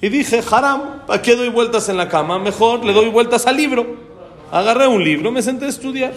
Y 0.00 0.08
dije, 0.08 0.42
haram, 0.50 1.06
¿para 1.06 1.22
qué 1.22 1.36
doy 1.36 1.48
vueltas 1.48 1.88
en 1.88 1.96
la 1.96 2.08
cama? 2.08 2.38
Mejor 2.38 2.84
le 2.84 2.92
doy 2.92 3.08
vueltas 3.08 3.46
al 3.46 3.56
libro. 3.56 3.86
Agarré 4.52 4.86
un 4.86 5.02
libro, 5.02 5.32
me 5.32 5.42
senté 5.42 5.64
a 5.64 5.68
estudiar. 5.68 6.12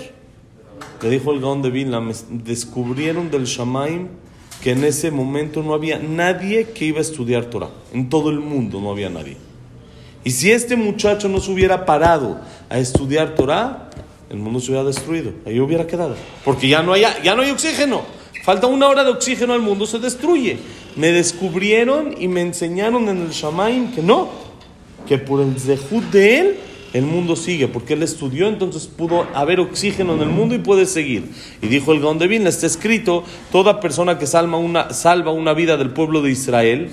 Le 1.02 1.10
dijo 1.10 1.32
el 1.32 1.40
Gaón 1.40 1.62
de 1.62 1.70
Vilna, 1.70 2.02
descubrieron 2.30 3.32
del 3.32 3.46
Shamaim 3.46 4.10
que 4.62 4.72
en 4.72 4.84
ese 4.84 5.12
momento 5.12 5.64
no 5.64 5.74
había 5.74 5.98
nadie 6.00 6.66
que 6.72 6.86
iba 6.86 7.00
a 7.00 7.02
estudiar 7.02 7.46
Torah. 7.46 7.70
En 7.94 8.10
todo 8.10 8.30
el 8.30 8.40
mundo 8.42 8.82
no 8.82 8.92
había 8.92 9.10
nadie. 9.10 9.38
Y 10.24 10.32
si 10.32 10.52
este 10.52 10.76
muchacho 10.76 11.30
no 11.30 11.40
se 11.40 11.52
hubiera 11.52 11.86
parado 11.86 12.40
a 12.70 12.78
estudiar 12.78 13.36
Torah, 13.36 13.89
el 14.30 14.38
mundo 14.38 14.60
se 14.60 14.72
hubiera 14.72 14.86
destruido. 14.86 15.32
Ahí 15.46 15.60
hubiera 15.60 15.88
quedado. 15.88 16.16
Porque 16.46 16.68
ya 16.68 16.82
no 16.82 16.94
hay, 16.94 17.04
ya 17.24 17.36
no 17.36 17.42
hay 17.42 17.52
oxígeno. 17.52 18.02
Falta 18.44 18.68
una 18.68 18.88
hora 18.88 19.04
de 19.04 19.12
oxígeno 19.12 19.54
al 19.54 19.62
mundo, 19.62 19.86
se 19.86 20.00
destruye. 20.00 20.58
Me 20.96 21.12
descubrieron 21.12 22.16
y 22.20 22.28
me 22.28 22.42
enseñaron 22.42 23.10
en 23.10 23.22
el 23.22 23.30
Shamaim 23.30 23.92
que 23.92 24.02
no, 24.02 24.30
que 25.08 25.18
por 25.18 25.42
el 25.42 25.60
zehut 25.60 26.04
de 26.12 26.40
él 26.40 26.58
el 26.94 27.04
mundo 27.04 27.36
sigue, 27.36 27.68
porque 27.68 27.94
él 27.94 28.02
estudió, 28.02 28.48
entonces 28.48 28.88
pudo 28.88 29.28
haber 29.36 29.60
oxígeno 29.60 30.16
en 30.16 30.22
el 30.22 30.30
mundo 30.30 30.56
y 30.56 30.60
puede 30.60 30.86
seguir. 30.86 31.30
Y 31.62 31.68
dijo 31.68 31.94
el 31.94 32.00
Gaon 32.00 32.18
de 32.18 32.36
está 32.48 32.66
escrito, 32.66 33.24
toda 33.52 33.80
persona 33.80 34.18
que 34.18 34.26
salva 34.26 34.58
una, 34.58 34.92
salva 34.94 35.32
una 35.32 35.54
vida 35.54 35.78
del 35.78 35.92
pueblo 35.92 36.22
de 36.22 36.32
Israel, 36.32 36.90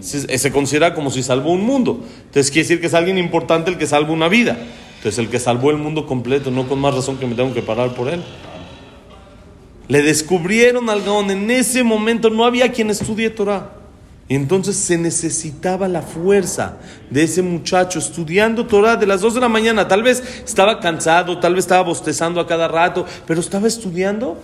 se, 0.00 0.38
se, 0.38 0.52
considera 0.52 0.94
como 0.94 1.10
si 1.10 1.22
salvó 1.22 1.52
un 1.52 1.62
mundo. 1.62 2.00
Entonces 2.26 2.50
quiere 2.50 2.64
decir 2.64 2.80
que 2.80 2.88
es 2.88 2.94
alguien 2.94 3.18
importante 3.18 3.70
el 3.70 3.78
que 3.78 3.86
salva 3.86 4.12
una 4.12 4.28
vida. 4.28 4.58
Entonces 5.00 5.18
el 5.18 5.30
que 5.30 5.38
salvó 5.38 5.70
el 5.70 5.78
mundo 5.78 6.04
completo, 6.04 6.50
no 6.50 6.68
con 6.68 6.78
más 6.78 6.94
razón 6.94 7.16
que 7.16 7.26
me 7.26 7.34
tengo 7.34 7.54
que 7.54 7.62
parar 7.62 7.94
por 7.94 8.08
él. 8.08 8.22
Le 9.88 10.02
descubrieron 10.02 10.90
al 10.90 11.00
Gaón, 11.00 11.30
en 11.30 11.50
ese 11.50 11.82
momento 11.82 12.28
no 12.28 12.44
había 12.44 12.70
quien 12.70 12.90
estudie 12.90 13.30
Torah. 13.30 13.70
Y 14.28 14.34
entonces 14.34 14.76
se 14.76 14.98
necesitaba 14.98 15.88
la 15.88 16.02
fuerza 16.02 16.76
de 17.08 17.22
ese 17.22 17.40
muchacho 17.40 17.98
estudiando 17.98 18.66
Torah 18.66 18.96
de 18.96 19.06
las 19.06 19.22
2 19.22 19.36
de 19.36 19.40
la 19.40 19.48
mañana. 19.48 19.88
Tal 19.88 20.02
vez 20.02 20.22
estaba 20.44 20.80
cansado, 20.80 21.40
tal 21.40 21.54
vez 21.54 21.64
estaba 21.64 21.82
bostezando 21.82 22.38
a 22.38 22.46
cada 22.46 22.68
rato, 22.68 23.06
pero 23.26 23.40
estaba 23.40 23.68
estudiando. 23.68 24.36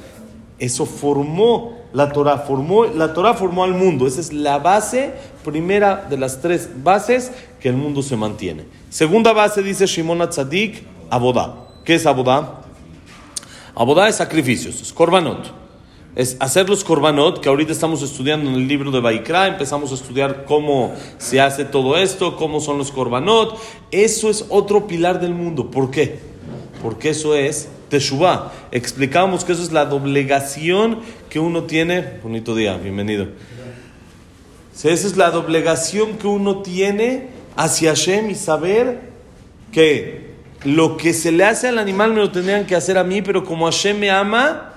Eso 0.58 0.86
formó 0.86 1.76
la 1.92 2.12
Torah, 2.12 2.38
formó, 2.38 2.84
la 2.84 3.12
Torah 3.12 3.34
formó 3.34 3.64
al 3.64 3.74
mundo. 3.74 4.06
Esa 4.06 4.20
es 4.20 4.32
la 4.32 4.58
base 4.58 5.12
primera 5.44 6.06
de 6.08 6.16
las 6.16 6.40
tres 6.40 6.68
bases 6.82 7.32
que 7.60 7.68
el 7.68 7.76
mundo 7.76 8.02
se 8.02 8.16
mantiene. 8.16 8.64
Segunda 8.90 9.32
base 9.32 9.62
dice 9.62 9.86
Shimon 9.86 10.22
Atzadik, 10.22 10.82
Abodá. 11.10 11.54
¿Qué 11.84 11.94
es 11.94 12.06
Abodá? 12.06 12.62
Abodá 13.74 14.08
es 14.08 14.16
sacrificios, 14.16 14.80
es 14.80 14.92
korbanot. 14.92 15.52
Es 16.14 16.38
hacer 16.40 16.68
los 16.68 16.82
korbanot, 16.82 17.40
que 17.40 17.50
ahorita 17.50 17.72
estamos 17.72 18.02
estudiando 18.02 18.48
en 18.48 18.56
el 18.56 18.66
libro 18.66 18.90
de 18.90 19.00
Baikra, 19.00 19.48
empezamos 19.48 19.92
a 19.92 19.96
estudiar 19.96 20.46
cómo 20.46 20.94
se 21.18 21.42
hace 21.42 21.66
todo 21.66 21.98
esto, 21.98 22.36
cómo 22.36 22.60
son 22.60 22.78
los 22.78 22.90
korbanot. 22.90 23.58
Eso 23.90 24.30
es 24.30 24.46
otro 24.48 24.86
pilar 24.86 25.20
del 25.20 25.34
mundo. 25.34 25.70
¿Por 25.70 25.90
qué? 25.90 26.18
Porque 26.82 27.10
eso 27.10 27.34
es 27.34 27.68
Teshuvah. 27.88 28.52
Explicamos 28.70 29.44
que 29.44 29.52
eso 29.52 29.62
es 29.62 29.72
la 29.72 29.84
doblegación 29.84 31.00
que 31.28 31.38
uno 31.38 31.64
tiene. 31.64 32.20
Bonito 32.22 32.54
día, 32.54 32.76
bienvenido. 32.76 33.28
Esa 34.74 34.90
es 34.90 35.16
la 35.16 35.30
doblegación 35.30 36.18
que 36.18 36.26
uno 36.26 36.62
tiene 36.62 37.28
hacia 37.56 37.90
Hashem 37.90 38.30
y 38.30 38.34
saber 38.34 39.00
que 39.72 40.34
lo 40.64 40.96
que 40.96 41.12
se 41.12 41.32
le 41.32 41.44
hace 41.44 41.68
al 41.68 41.78
animal 41.78 42.12
me 42.12 42.20
lo 42.20 42.30
tendrían 42.30 42.66
que 42.66 42.76
hacer 42.76 42.98
a 42.98 43.04
mí, 43.04 43.22
pero 43.22 43.44
como 43.44 43.64
Hashem 43.64 43.98
me 43.98 44.10
ama, 44.10 44.75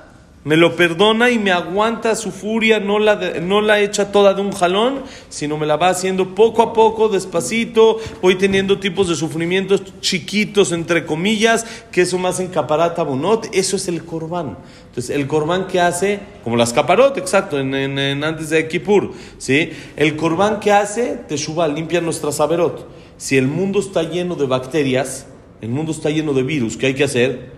me 0.49 0.57
lo 0.57 0.75
perdona 0.75 1.29
y 1.29 1.37
me 1.37 1.51
aguanta 1.51 2.15
su 2.15 2.31
furia, 2.31 2.79
no 2.79 2.97
la, 2.97 3.39
no 3.39 3.61
la 3.61 3.81
echa 3.81 4.11
toda 4.11 4.33
de 4.33 4.41
un 4.41 4.51
jalón, 4.51 5.03
sino 5.29 5.59
me 5.59 5.67
la 5.67 5.77
va 5.77 5.89
haciendo 5.89 6.33
poco 6.33 6.63
a 6.63 6.73
poco, 6.73 7.07
despacito, 7.07 7.99
voy 8.19 8.33
teniendo 8.33 8.79
tipos 8.79 9.07
de 9.09 9.15
sufrimientos 9.15 9.83
chiquitos, 10.01 10.71
entre 10.71 11.05
comillas, 11.05 11.67
que 11.91 12.01
eso 12.01 12.17
más 12.17 12.39
en 12.39 12.47
caparata 12.47 13.03
bonot, 13.03 13.47
eso 13.53 13.75
es 13.75 13.87
el 13.89 14.03
corbán. 14.03 14.57
Entonces, 14.87 15.15
el 15.15 15.27
corbán 15.27 15.67
que 15.67 15.81
hace, 15.81 16.19
como 16.43 16.55
las 16.55 16.73
caparot, 16.73 17.15
exacto, 17.19 17.59
en, 17.59 17.75
en, 17.75 18.23
antes 18.23 18.49
de 18.49 18.67
Kippur, 18.67 19.11
¿sí? 19.37 19.69
El 19.97 20.15
corbán 20.15 20.59
que 20.59 20.71
hace, 20.71 21.19
teshuva, 21.27 21.67
limpia 21.67 22.01
nuestra 22.01 22.31
saberot. 22.31 22.89
Si 23.17 23.37
el 23.37 23.47
mundo 23.47 23.79
está 23.79 24.01
lleno 24.01 24.33
de 24.33 24.47
bacterias, 24.47 25.27
el 25.61 25.69
mundo 25.69 25.91
está 25.91 26.09
lleno 26.09 26.33
de 26.33 26.41
virus. 26.41 26.75
¿Qué 26.75 26.87
hay 26.87 26.95
que 26.95 27.03
hacer? 27.03 27.51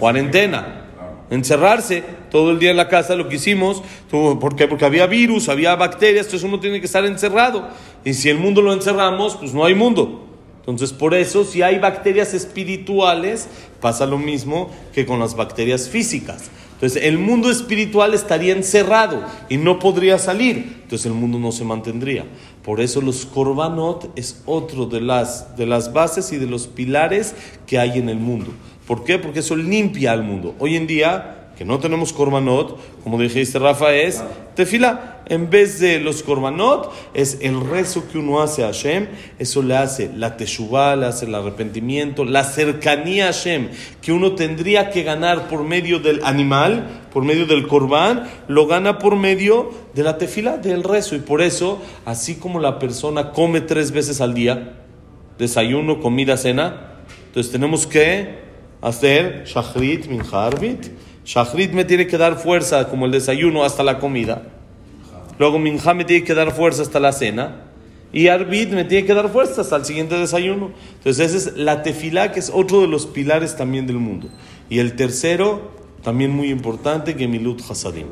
Cuarentena. 0.00 0.87
Encerrarse 1.30 2.02
todo 2.30 2.50
el 2.50 2.58
día 2.58 2.70
en 2.70 2.76
la 2.76 2.88
casa, 2.88 3.14
lo 3.14 3.28
que 3.28 3.36
hicimos. 3.36 3.82
¿Por? 4.10 4.38
Porque 4.38 4.84
había 4.84 5.06
virus, 5.06 5.48
había 5.48 5.76
bacterias, 5.76 6.26
entonces 6.26 6.48
uno 6.48 6.60
tiene 6.60 6.80
que 6.80 6.86
estar 6.86 7.04
encerrado. 7.04 7.68
Y 8.04 8.14
si 8.14 8.30
el 8.30 8.38
mundo 8.38 8.62
lo 8.62 8.72
encerramos, 8.72 9.36
pues 9.36 9.52
no 9.52 9.64
hay 9.64 9.74
mundo. 9.74 10.24
Entonces, 10.60 10.92
por 10.92 11.14
eso, 11.14 11.44
si 11.44 11.62
hay 11.62 11.78
bacterias 11.78 12.34
espirituales, 12.34 13.48
pasa 13.80 14.04
lo 14.04 14.18
mismo 14.18 14.70
que 14.92 15.06
con 15.06 15.18
las 15.18 15.34
bacterias 15.34 15.88
físicas. 15.88 16.50
Entonces, 16.74 17.04
el 17.04 17.16
mundo 17.16 17.50
espiritual 17.50 18.12
estaría 18.12 18.52
encerrado 18.52 19.24
y 19.48 19.56
no 19.56 19.78
podría 19.78 20.18
salir. 20.18 20.80
Entonces, 20.82 21.06
el 21.06 21.14
mundo 21.14 21.38
no 21.38 21.52
se 21.52 21.64
mantendría. 21.64 22.26
Por 22.62 22.82
eso, 22.82 23.00
los 23.00 23.24
korbanot 23.24 24.12
es 24.14 24.42
otro 24.44 24.84
de 24.84 25.00
las, 25.00 25.56
de 25.56 25.64
las 25.64 25.94
bases 25.94 26.32
y 26.32 26.36
de 26.36 26.46
los 26.46 26.66
pilares 26.66 27.34
que 27.66 27.78
hay 27.78 27.98
en 27.98 28.10
el 28.10 28.18
mundo. 28.18 28.52
¿Por 28.88 29.04
qué? 29.04 29.18
Porque 29.18 29.40
eso 29.40 29.54
limpia 29.54 30.12
al 30.12 30.22
mundo. 30.22 30.54
Hoy 30.58 30.74
en 30.74 30.86
día, 30.86 31.50
que 31.58 31.66
no 31.66 31.78
tenemos 31.78 32.14
korbanot, 32.14 32.78
como 33.04 33.20
dijiste 33.20 33.58
Rafa, 33.58 33.92
es 33.92 34.24
tefila. 34.54 35.20
En 35.26 35.50
vez 35.50 35.78
de 35.78 36.00
los 36.00 36.22
korbanot, 36.22 36.90
es 37.12 37.36
el 37.42 37.60
rezo 37.60 38.08
que 38.10 38.16
uno 38.16 38.40
hace 38.40 38.64
a 38.64 38.68
Hashem. 38.68 39.08
Eso 39.38 39.62
le 39.62 39.76
hace 39.76 40.10
la 40.16 40.38
teshuvah, 40.38 40.96
le 40.96 41.04
hace 41.04 41.26
el 41.26 41.34
arrepentimiento, 41.34 42.24
la 42.24 42.44
cercanía 42.44 43.24
a 43.24 43.32
Hashem, 43.34 43.68
que 44.00 44.12
uno 44.12 44.34
tendría 44.36 44.88
que 44.88 45.02
ganar 45.02 45.48
por 45.48 45.64
medio 45.64 45.98
del 45.98 46.24
animal, 46.24 46.86
por 47.12 47.24
medio 47.24 47.44
del 47.44 47.66
korban, 47.66 48.26
lo 48.48 48.66
gana 48.66 48.98
por 48.98 49.16
medio 49.16 49.70
de 49.94 50.02
la 50.02 50.16
tefila, 50.16 50.56
del 50.56 50.82
rezo. 50.82 51.14
Y 51.14 51.18
por 51.18 51.42
eso, 51.42 51.78
así 52.06 52.36
como 52.36 52.58
la 52.58 52.78
persona 52.78 53.32
come 53.32 53.60
tres 53.60 53.92
veces 53.92 54.22
al 54.22 54.32
día, 54.32 54.78
desayuno, 55.36 56.00
comida, 56.00 56.38
cena, 56.38 56.94
entonces 57.26 57.52
tenemos 57.52 57.86
que 57.86 58.47
hacer 58.80 59.44
shachrit, 59.44 60.06
minjarbit, 60.06 60.90
Shachrit 61.28 61.72
me 61.72 61.84
tiene 61.84 62.06
que 62.06 62.16
dar 62.16 62.36
fuerza 62.38 62.88
como 62.88 63.04
el 63.04 63.12
desayuno 63.12 63.62
hasta 63.62 63.82
la 63.82 63.98
comida. 63.98 64.44
Luego 65.38 65.58
Minja 65.58 65.92
me 65.92 66.06
tiene 66.06 66.24
que 66.24 66.32
dar 66.32 66.52
fuerza 66.52 66.80
hasta 66.80 67.00
la 67.00 67.12
cena. 67.12 67.64
Y 68.14 68.28
Arbit 68.28 68.70
me 68.70 68.84
tiene 68.84 69.06
que 69.06 69.12
dar 69.12 69.28
fuerza 69.28 69.60
hasta 69.60 69.76
el 69.76 69.84
siguiente 69.84 70.14
desayuno. 70.14 70.70
Entonces, 70.96 71.34
esa 71.34 71.50
es 71.50 71.56
la 71.58 71.82
tefilá, 71.82 72.32
que 72.32 72.40
es 72.40 72.50
otro 72.52 72.80
de 72.80 72.88
los 72.88 73.04
pilares 73.04 73.58
también 73.58 73.86
del 73.86 73.98
mundo. 73.98 74.28
Y 74.70 74.78
el 74.78 74.96
tercero, 74.96 75.70
también 76.02 76.30
muy 76.30 76.48
importante, 76.48 77.12
Gemilut 77.12 77.60
Hasadim. 77.60 78.06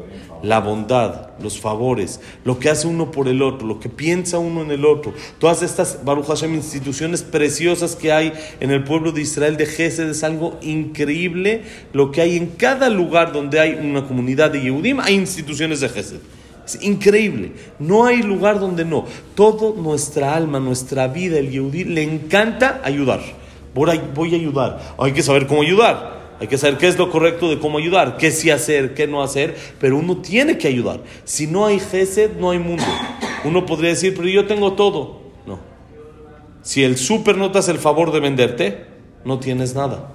La 0.47 0.61
bondad, 0.61 1.31
los 1.43 1.59
favores, 1.59 2.21
lo 2.45 2.61
que 2.61 2.71
hace 2.71 2.87
uno 2.87 3.11
por 3.11 3.26
el 3.26 3.43
otro, 3.43 3.67
lo 3.67 3.81
que 3.81 3.88
piensa 3.88 4.38
uno 4.38 4.62
en 4.62 4.71
el 4.71 4.85
otro. 4.85 5.12
Todas 5.41 5.62
estas 5.65 6.05
Baruch 6.05 6.26
Hashem 6.26 6.55
instituciones 6.55 7.25
preciosas 7.25 7.97
que 7.97 8.12
hay 8.12 8.33
en 8.61 8.71
el 8.71 8.85
pueblo 8.85 9.11
de 9.11 9.23
Israel 9.23 9.57
de 9.57 9.67
Gesed 9.67 10.09
es 10.09 10.23
algo 10.23 10.57
increíble. 10.62 11.62
Lo 11.93 12.12
que 12.12 12.21
hay 12.21 12.37
en 12.37 12.47
cada 12.47 12.88
lugar 12.88 13.33
donde 13.33 13.59
hay 13.59 13.73
una 13.73 14.07
comunidad 14.07 14.53
de 14.53 14.61
Yehudim, 14.61 15.00
hay 15.00 15.15
instituciones 15.15 15.81
de 15.81 15.88
Gesed. 15.88 16.21
Es 16.65 16.81
increíble. 16.81 17.53
No 17.81 18.07
hay 18.07 18.23
lugar 18.23 18.61
donde 18.61 18.85
no. 18.85 19.05
Todo 19.35 19.75
nuestra 19.75 20.37
alma, 20.37 20.61
nuestra 20.61 21.09
vida, 21.09 21.41
el 21.41 21.50
Yehudí, 21.50 21.83
le 21.83 22.05
encanta 22.05 22.81
ayudar. 22.85 23.21
Voy 23.75 23.91
a, 23.91 24.00
voy 24.15 24.33
a 24.33 24.37
ayudar. 24.37 24.95
Hay 24.97 25.12
que 25.12 25.25
saber 25.25 25.49
cómo 25.49 25.62
ayudar. 25.62 26.15
Hay 26.38 26.49
que 26.49 26.59
saber 26.59 26.76
qué 26.76 26.87
es 26.87 26.99
lo 26.99 27.11
correcto 27.11 27.49
de 27.49 27.59
cómo 27.59 27.78
ayudar, 27.78 28.19
qué 28.19 28.31
sí 28.31 28.50
hacer, 28.50 28.95
qué 28.95 29.07
no 29.07 29.23
hacer, 29.23 29.57
pero 29.81 29.97
uno 29.97 30.19
tiene 30.19 30.59
que 30.59 30.69
ayudar. 30.69 31.00
Si 31.25 31.47
no 31.47 31.64
hay 31.64 31.81
Gesed, 31.81 32.33
no 32.38 32.50
hay 32.50 32.59
mundo. 32.59 32.85
Uno 33.45 33.64
podría 33.64 33.90
decir, 33.90 34.14
pero 34.14 34.28
yo 34.28 34.47
tengo 34.47 34.75
todo. 34.75 35.21
No. 35.47 35.59
Si 36.62 36.85
el 36.85 36.99
súper 36.99 37.38
no 37.38 37.52
te 37.52 37.59
hace 37.59 37.71
el 37.71 37.78
favor 37.78 38.12
de 38.12 38.21
venderte, 38.21 38.85
no 39.25 39.38
tienes 39.38 39.75
nada. 39.75 40.12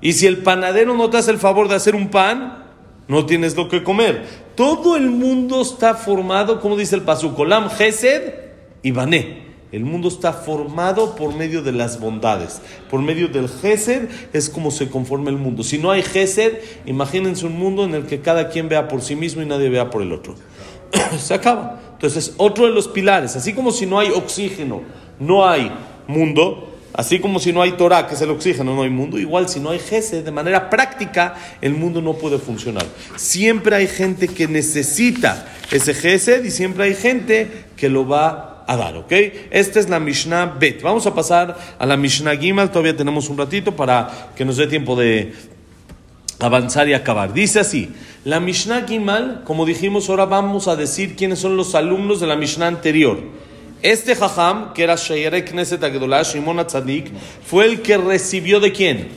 Y 0.00 0.14
si 0.14 0.26
el 0.26 0.38
panadero 0.38 0.94
no 0.94 1.10
te 1.10 1.18
hace 1.18 1.32
el 1.32 1.38
favor 1.38 1.68
de 1.68 1.74
hacer 1.74 1.94
un 1.94 2.08
pan, 2.08 2.64
no 3.06 3.26
tienes 3.26 3.56
lo 3.56 3.68
que 3.68 3.82
comer. 3.82 4.26
Todo 4.54 4.96
el 4.96 5.10
mundo 5.10 5.60
está 5.60 5.94
formado, 5.94 6.60
como 6.60 6.76
dice 6.76 6.94
el 6.94 7.02
Pasucolam, 7.02 7.68
Gesed 7.68 8.34
y 8.82 8.90
Bané. 8.90 9.47
El 9.70 9.84
mundo 9.84 10.08
está 10.08 10.32
formado 10.32 11.14
por 11.14 11.34
medio 11.34 11.62
de 11.62 11.72
las 11.72 12.00
bondades. 12.00 12.62
Por 12.90 13.02
medio 13.02 13.28
del 13.28 13.48
Gesed 13.48 14.08
es 14.32 14.48
como 14.48 14.70
se 14.70 14.88
conforma 14.88 15.28
el 15.30 15.36
mundo. 15.36 15.62
Si 15.62 15.76
no 15.76 15.90
hay 15.90 16.02
Gesed, 16.02 16.58
imagínense 16.86 17.44
un 17.44 17.58
mundo 17.58 17.84
en 17.84 17.94
el 17.94 18.06
que 18.06 18.20
cada 18.20 18.48
quien 18.48 18.68
vea 18.68 18.88
por 18.88 19.02
sí 19.02 19.14
mismo 19.14 19.42
y 19.42 19.46
nadie 19.46 19.68
vea 19.68 19.90
por 19.90 20.00
el 20.00 20.12
otro. 20.12 20.34
se 21.18 21.34
acaba. 21.34 21.80
Entonces, 21.92 22.34
otro 22.36 22.66
de 22.66 22.72
los 22.72 22.88
pilares, 22.88 23.36
así 23.36 23.52
como 23.52 23.72
si 23.72 23.84
no 23.84 23.98
hay 23.98 24.10
oxígeno, 24.10 24.82
no 25.18 25.46
hay 25.46 25.70
mundo, 26.06 26.76
así 26.94 27.18
como 27.18 27.40
si 27.40 27.52
no 27.52 27.60
hay 27.60 27.72
Torah, 27.72 28.06
que 28.06 28.14
es 28.14 28.20
el 28.22 28.30
oxígeno, 28.30 28.74
no 28.74 28.82
hay 28.82 28.90
mundo, 28.90 29.18
igual 29.18 29.48
si 29.48 29.60
no 29.60 29.70
hay 29.70 29.80
Gesed, 29.80 30.24
de 30.24 30.30
manera 30.30 30.70
práctica, 30.70 31.34
el 31.60 31.74
mundo 31.74 32.00
no 32.00 32.14
puede 32.14 32.38
funcionar. 32.38 32.86
Siempre 33.16 33.76
hay 33.76 33.88
gente 33.88 34.28
que 34.28 34.46
necesita 34.46 35.46
ese 35.72 35.92
Gesed 35.92 36.44
y 36.44 36.50
siempre 36.50 36.84
hay 36.84 36.94
gente 36.94 37.66
que 37.76 37.88
lo 37.88 38.06
va 38.06 38.28
a 38.28 38.57
dar, 38.76 38.96
¿ok? 38.96 39.12
Esta 39.50 39.80
es 39.80 39.88
la 39.88 40.00
Mishnah 40.00 40.56
Bet. 40.58 40.82
Vamos 40.82 41.06
a 41.06 41.14
pasar 41.14 41.56
a 41.78 41.86
la 41.86 41.96
Mishnah 41.96 42.36
Gimal, 42.36 42.70
todavía 42.70 42.96
tenemos 42.96 43.28
un 43.28 43.38
ratito 43.38 43.74
para 43.74 44.30
que 44.36 44.44
nos 44.44 44.56
dé 44.56 44.66
tiempo 44.66 44.94
de 44.96 45.32
avanzar 46.38 46.88
y 46.88 46.94
acabar. 46.94 47.32
Dice 47.32 47.60
así, 47.60 47.90
la 48.24 48.40
Mishnah 48.40 48.86
Gimal, 48.86 49.42
como 49.44 49.64
dijimos, 49.64 50.08
ahora 50.08 50.26
vamos 50.26 50.68
a 50.68 50.76
decir 50.76 51.16
quiénes 51.16 51.38
son 51.38 51.56
los 51.56 51.74
alumnos 51.74 52.20
de 52.20 52.26
la 52.26 52.36
Mishnah 52.36 52.66
anterior. 52.66 53.18
Este 53.82 54.16
Jajam, 54.16 54.72
que 54.72 54.82
era 54.82 54.96
Shayere 54.96 55.44
Knesset 55.44 55.82
Agdolah, 55.82 56.22
Shimon 56.22 56.58
Atzadik, 56.58 57.12
fue 57.46 57.64
el 57.64 57.80
que 57.80 57.96
recibió 57.96 58.60
de 58.60 58.72
quién? 58.72 59.08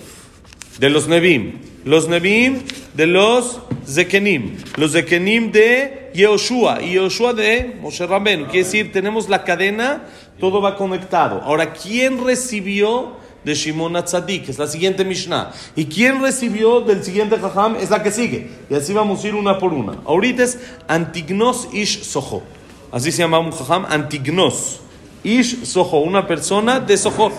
De 0.79 0.89
los 0.89 1.07
Nebim. 1.07 1.70
Los 1.83 2.07
Nebim 2.07 2.59
de 2.93 3.07
los 3.07 3.59
Zekenim. 3.87 4.57
Los 4.77 4.91
Zekenim 4.91 5.51
de 5.51 6.11
Yehoshua. 6.13 6.81
Y 6.81 6.93
Yehoshua 6.93 7.33
de 7.33 7.75
Moshe 7.81 8.05
Rabben. 8.05 8.45
Quiere 8.45 8.65
decir, 8.65 8.91
tenemos 8.91 9.27
la 9.29 9.43
cadena, 9.43 10.03
todo 10.39 10.61
va 10.61 10.75
conectado. 10.75 11.41
Ahora, 11.43 11.73
¿quién 11.73 12.23
recibió 12.23 13.13
de 13.43 13.55
Shimon 13.55 13.95
Atzadik? 13.95 14.47
Es 14.49 14.59
la 14.59 14.67
siguiente 14.67 15.03
Mishnah. 15.03 15.51
¿Y 15.75 15.85
quién 15.85 16.21
recibió 16.21 16.81
del 16.81 17.03
siguiente 17.03 17.37
Jajam? 17.37 17.75
Es 17.77 17.89
la 17.89 18.03
que 18.03 18.11
sigue. 18.11 18.49
Y 18.69 18.75
así 18.75 18.93
vamos 18.93 19.23
a 19.23 19.27
ir 19.27 19.35
una 19.35 19.57
por 19.57 19.73
una. 19.73 19.97
Ahorita 20.05 20.43
es 20.43 20.59
Antignos 20.87 21.67
Ish 21.73 22.03
Soho. 22.03 22.43
Así 22.91 23.11
se 23.11 23.23
llama 23.23 23.39
un 23.39 23.51
Jajam, 23.51 23.85
Antignos. 23.89 24.81
Ish 25.23 25.65
Soho, 25.65 25.99
una 26.01 26.27
persona 26.27 26.79
de 26.79 26.95
Soho. 26.95 27.31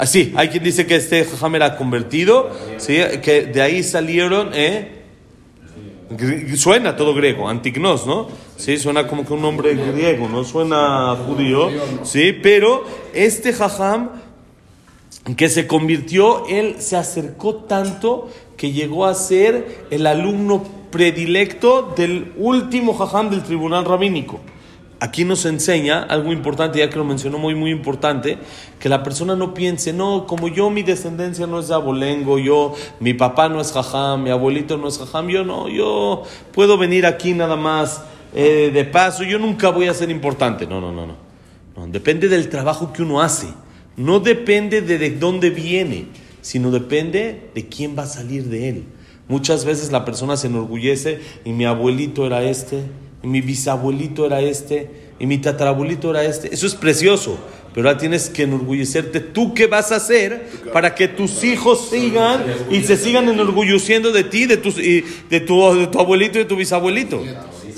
Así, 0.00 0.32
hay 0.34 0.48
quien 0.48 0.64
dice 0.64 0.86
que 0.86 0.96
este 0.96 1.26
Jajam 1.26 1.56
era 1.56 1.76
convertido, 1.76 2.48
¿sí? 2.78 2.96
que 3.22 3.42
de 3.42 3.60
ahí 3.60 3.82
salieron, 3.82 4.48
¿eh? 4.54 5.02
Suena 6.56 6.96
todo 6.96 7.12
griego, 7.12 7.50
antignos, 7.50 8.06
¿no? 8.06 8.28
Sí, 8.56 8.78
suena 8.78 9.06
como 9.06 9.26
que 9.26 9.34
un 9.34 9.42
nombre 9.42 9.74
griego, 9.74 10.26
no 10.26 10.42
suena 10.42 11.14
judío, 11.26 11.68
sí, 12.02 12.32
pero 12.32 12.82
este 13.12 13.52
jajam 13.52 14.08
que 15.36 15.50
se 15.50 15.66
convirtió, 15.66 16.46
él 16.46 16.76
se 16.78 16.96
acercó 16.96 17.56
tanto 17.56 18.30
que 18.56 18.72
llegó 18.72 19.04
a 19.04 19.12
ser 19.12 19.84
el 19.90 20.06
alumno 20.06 20.64
predilecto 20.90 21.92
del 21.94 22.32
último 22.38 22.94
jajam 22.94 23.28
del 23.28 23.42
tribunal 23.42 23.84
rabínico. 23.84 24.40
Aquí 25.02 25.24
nos 25.24 25.46
enseña 25.46 26.02
algo 26.02 26.30
importante, 26.30 26.78
ya 26.78 26.90
que 26.90 26.96
lo 26.96 27.04
mencionó 27.04 27.38
muy, 27.38 27.54
muy 27.54 27.70
importante, 27.70 28.36
que 28.78 28.90
la 28.90 29.02
persona 29.02 29.34
no 29.34 29.54
piense, 29.54 29.94
no, 29.94 30.26
como 30.26 30.48
yo, 30.48 30.68
mi 30.68 30.82
descendencia 30.82 31.46
no 31.46 31.58
es 31.58 31.68
de 31.68 31.74
abolengo, 31.74 32.38
yo, 32.38 32.74
mi 33.00 33.14
papá 33.14 33.48
no 33.48 33.62
es 33.62 33.72
jajam, 33.72 34.22
mi 34.22 34.30
abuelito 34.30 34.76
no 34.76 34.88
es 34.88 34.98
jajam, 34.98 35.28
yo 35.28 35.42
no, 35.42 35.70
yo 35.70 36.24
puedo 36.52 36.76
venir 36.76 37.06
aquí 37.06 37.32
nada 37.32 37.56
más 37.56 38.02
eh, 38.34 38.70
de 38.74 38.84
paso, 38.84 39.24
yo 39.24 39.38
nunca 39.38 39.70
voy 39.70 39.88
a 39.88 39.94
ser 39.94 40.10
importante. 40.10 40.66
No, 40.66 40.82
no, 40.82 40.92
no, 40.92 41.06
no. 41.06 41.14
no. 41.76 41.86
Depende 41.86 42.28
del 42.28 42.50
trabajo 42.50 42.92
que 42.92 43.02
uno 43.02 43.22
hace, 43.22 43.48
no 43.96 44.20
depende 44.20 44.82
de, 44.82 44.98
de 44.98 45.10
dónde 45.12 45.48
viene, 45.48 46.08
sino 46.42 46.70
depende 46.70 47.50
de 47.54 47.68
quién 47.68 47.96
va 47.96 48.02
a 48.02 48.06
salir 48.06 48.44
de 48.50 48.68
él. 48.68 48.84
Muchas 49.28 49.64
veces 49.64 49.92
la 49.92 50.04
persona 50.04 50.36
se 50.36 50.48
enorgullece 50.48 51.20
y 51.44 51.52
mi 51.52 51.64
abuelito 51.64 52.26
era 52.26 52.42
este, 52.42 52.82
mi 53.22 53.40
bisabuelito 53.40 54.26
era 54.26 54.40
este, 54.40 54.90
y 55.18 55.26
mi 55.26 55.38
tatarabuelito 55.38 56.10
era 56.10 56.24
este. 56.24 56.52
Eso 56.52 56.66
es 56.66 56.74
precioso, 56.74 57.38
pero 57.74 57.88
ahora 57.88 57.98
tienes 57.98 58.30
que 58.30 58.44
enorgullecerte. 58.44 59.20
¿Tú 59.20 59.54
qué 59.54 59.66
vas 59.66 59.92
a 59.92 59.96
hacer 59.96 60.48
para 60.72 60.94
que 60.94 61.08
tus 61.08 61.44
hijos 61.44 61.88
sigan 61.90 62.42
y 62.70 62.82
se 62.82 62.96
sigan 62.96 63.28
enorgulleciendo 63.28 64.12
de 64.12 64.24
ti, 64.24 64.46
de, 64.46 64.56
tus, 64.56 64.78
y 64.78 65.04
de, 65.28 65.40
tu, 65.40 65.74
de 65.74 65.86
tu 65.86 66.00
abuelito 66.00 66.38
y 66.38 66.42
de 66.42 66.48
tu 66.48 66.56
bisabuelito? 66.56 67.22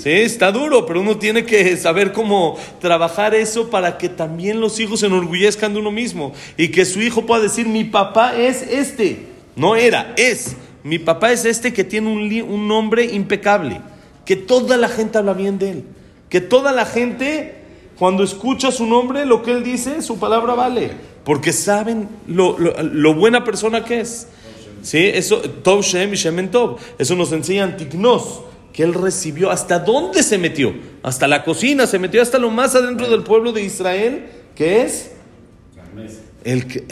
Sí, 0.03 0.09
está 0.09 0.51
duro, 0.51 0.85
pero 0.85 0.99
uno 0.99 1.17
tiene 1.17 1.45
que 1.45 1.77
saber 1.77 2.11
cómo 2.11 2.57
trabajar 2.81 3.33
eso 3.33 3.69
para 3.69 3.97
que 3.97 4.09
también 4.09 4.59
los 4.59 4.79
hijos 4.81 4.99
se 4.99 5.05
enorgullezcan 5.05 5.73
de 5.73 5.79
uno 5.79 5.91
mismo 5.91 6.33
y 6.57 6.69
que 6.69 6.83
su 6.83 7.01
hijo 7.01 7.25
pueda 7.25 7.41
decir, 7.41 7.67
mi 7.67 7.85
papá 7.85 8.37
es 8.37 8.61
este. 8.63 9.27
No 9.55 9.75
era, 9.75 10.13
es. 10.17 10.57
Mi 10.83 10.99
papá 10.99 11.31
es 11.31 11.45
este 11.45 11.71
que 11.71 11.85
tiene 11.85 12.09
un, 12.09 12.51
un 12.51 12.67
nombre 12.67 13.05
impecable, 13.05 13.79
que 14.25 14.35
toda 14.35 14.77
la 14.77 14.87
gente 14.89 15.17
habla 15.17 15.33
bien 15.33 15.59
de 15.59 15.69
él, 15.71 15.83
que 16.29 16.41
toda 16.41 16.71
la 16.71 16.85
gente 16.85 17.55
cuando 17.97 18.23
escucha 18.23 18.71
su 18.71 18.85
nombre, 18.85 19.25
lo 19.25 19.43
que 19.43 19.51
él 19.51 19.63
dice, 19.63 20.01
su 20.01 20.17
palabra 20.19 20.55
vale, 20.55 20.91
porque 21.23 21.53
saben 21.53 22.09
lo, 22.27 22.57
lo- 22.57 22.81
lo 22.81 23.13
buena 23.13 23.43
persona 23.43 23.85
que 23.85 24.01
es. 24.01 24.27
¿Sí? 24.81 24.97
Eso, 24.97 25.37
Tov 25.39 25.81
Shem 25.81 26.13
y 26.13 26.17
Shemen 26.17 26.51
Tov. 26.51 26.77
Eso 26.97 27.15
nos 27.15 27.31
enseña 27.31 27.63
Antignos, 27.63 28.41
que 28.73 28.83
él 28.83 28.93
recibió. 28.93 29.49
¿Hasta 29.51 29.79
dónde 29.79 30.23
se 30.23 30.37
metió? 30.37 30.73
Hasta 31.03 31.27
la 31.27 31.43
cocina, 31.45 31.87
se 31.87 31.99
metió 31.99 32.21
hasta 32.21 32.37
lo 32.39 32.49
más 32.49 32.75
adentro 32.75 33.07
del 33.09 33.23
pueblo 33.23 33.53
de 33.53 33.63
Israel, 33.63 34.25
que 34.55 34.81
es 34.81 35.11
el 36.43 36.85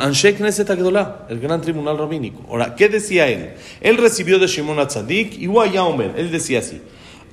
Anshe 0.00 0.34
Knesset 0.34 0.68
Agdolá, 0.68 1.26
el 1.28 1.40
gran 1.40 1.60
tribunal 1.60 1.96
rabínico. 1.98 2.42
Ahora, 2.48 2.74
¿qué 2.74 2.88
decía 2.88 3.28
él? 3.28 3.54
Él 3.80 3.96
recibió 3.96 4.38
de 4.38 4.46
Shimon 4.46 4.78
Atzadik 4.78 5.38
y 5.38 5.46
Omer. 5.48 6.14
Él 6.16 6.30
decía 6.30 6.58
así: 6.58 6.80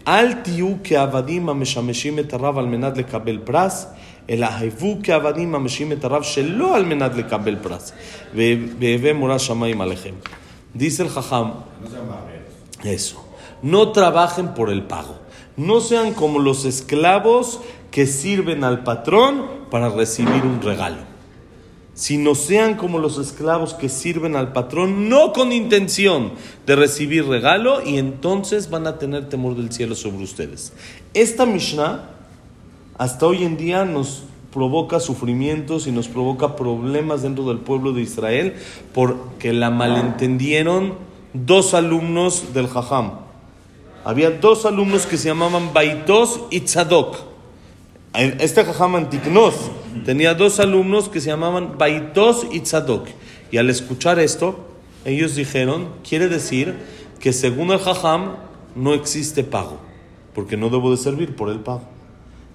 Al 0.06 0.44
tiu 0.44 0.82
que 0.82 0.98
avadim 0.98 1.50
ameshameshim 1.50 2.20
et 2.20 2.34
al 2.34 2.68
menad 2.68 2.96
lekabel 2.96 3.42
pras, 3.42 3.90
el 4.28 4.44
ahivu 4.44 5.02
que 5.02 5.12
avadim 5.12 5.54
ameshim 5.56 5.92
et 5.92 6.02
shelo 6.02 6.74
al 6.74 6.86
menad 6.86 7.16
lekabel 7.16 7.58
pras. 7.58 7.94
Bebe 8.34 9.14
mora 9.14 9.38
shamayim 9.38 9.82
alejem. 9.82 10.16
Dice 10.74 11.04
el 11.04 11.10
Jajam: 11.10 11.54
Eso. 12.84 13.26
No 13.62 13.92
trabajen 13.92 14.54
por 14.54 14.70
el 14.70 14.84
pago. 14.84 15.20
No 15.58 15.82
sean 15.82 16.14
como 16.14 16.40
los 16.40 16.64
esclavos 16.64 17.60
que 17.92 18.08
sirven 18.08 18.64
al 18.64 18.84
patrón 18.84 19.46
para 19.70 19.90
recibir 19.90 20.44
un 20.44 20.62
regalo. 20.62 21.09
Sino 22.00 22.34
sean 22.34 22.76
como 22.76 22.98
los 22.98 23.18
esclavos 23.18 23.74
que 23.74 23.90
sirven 23.90 24.38
al 24.38 24.54
patrón, 24.54 25.10
no 25.10 25.34
con 25.34 25.52
intención 25.52 26.32
de 26.66 26.78
recibir 26.78 27.26
regalo, 27.26 27.86
y 27.86 27.98
entonces 27.98 28.70
van 28.70 28.88
a 28.88 28.98
tener 28.98 29.28
temor 29.28 29.58
del 29.58 29.70
cielo 29.70 29.96
sobre 29.96 30.24
ustedes. 30.24 30.72
Esta 31.14 31.46
Mishnah, 31.46 32.10
hasta 32.98 33.26
hoy 33.26 33.44
en 33.44 33.58
día, 33.58 33.84
nos 33.84 34.24
provoca 34.54 35.02
sufrimientos 35.02 35.88
y 35.88 35.92
nos 35.92 36.08
provoca 36.08 36.56
problemas 36.56 37.22
dentro 37.22 37.44
del 37.44 37.58
pueblo 37.58 37.92
de 37.92 38.02
Israel 38.02 38.56
porque 38.94 39.52
la 39.52 39.70
malentendieron 39.70 40.94
dos 41.34 41.74
alumnos 41.74 42.54
del 42.54 42.70
Jajam. 42.70 43.12
Había 44.06 44.32
dos 44.32 44.66
alumnos 44.66 45.06
que 45.06 45.18
se 45.18 45.28
llamaban 45.28 45.74
Baitos 45.74 46.40
y 46.50 46.62
Tzadok. 46.62 47.29
Este 48.14 48.66
Jajam 48.66 48.96
Antiknos 48.96 49.54
tenía 50.04 50.34
dos 50.34 50.60
alumnos 50.60 51.10
que 51.10 51.22
se 51.22 51.28
llamaban 51.28 51.78
Baitos 51.78 52.48
y 52.52 52.62
Tzadok. 52.62 53.08
Y 53.52 53.58
al 53.58 53.70
escuchar 53.70 54.20
esto, 54.20 54.68
ellos 55.06 55.36
dijeron, 55.36 55.90
quiere 56.08 56.28
decir 56.28 56.76
que 57.20 57.34
según 57.34 57.72
el 57.72 57.80
Jajam 57.80 58.38
no 58.76 58.94
existe 58.94 59.44
pago, 59.44 59.80
porque 60.34 60.58
no 60.58 60.70
debo 60.70 60.90
de 60.92 60.98
servir 60.98 61.36
por 61.36 61.50
el 61.50 61.60
pago. 61.60 61.84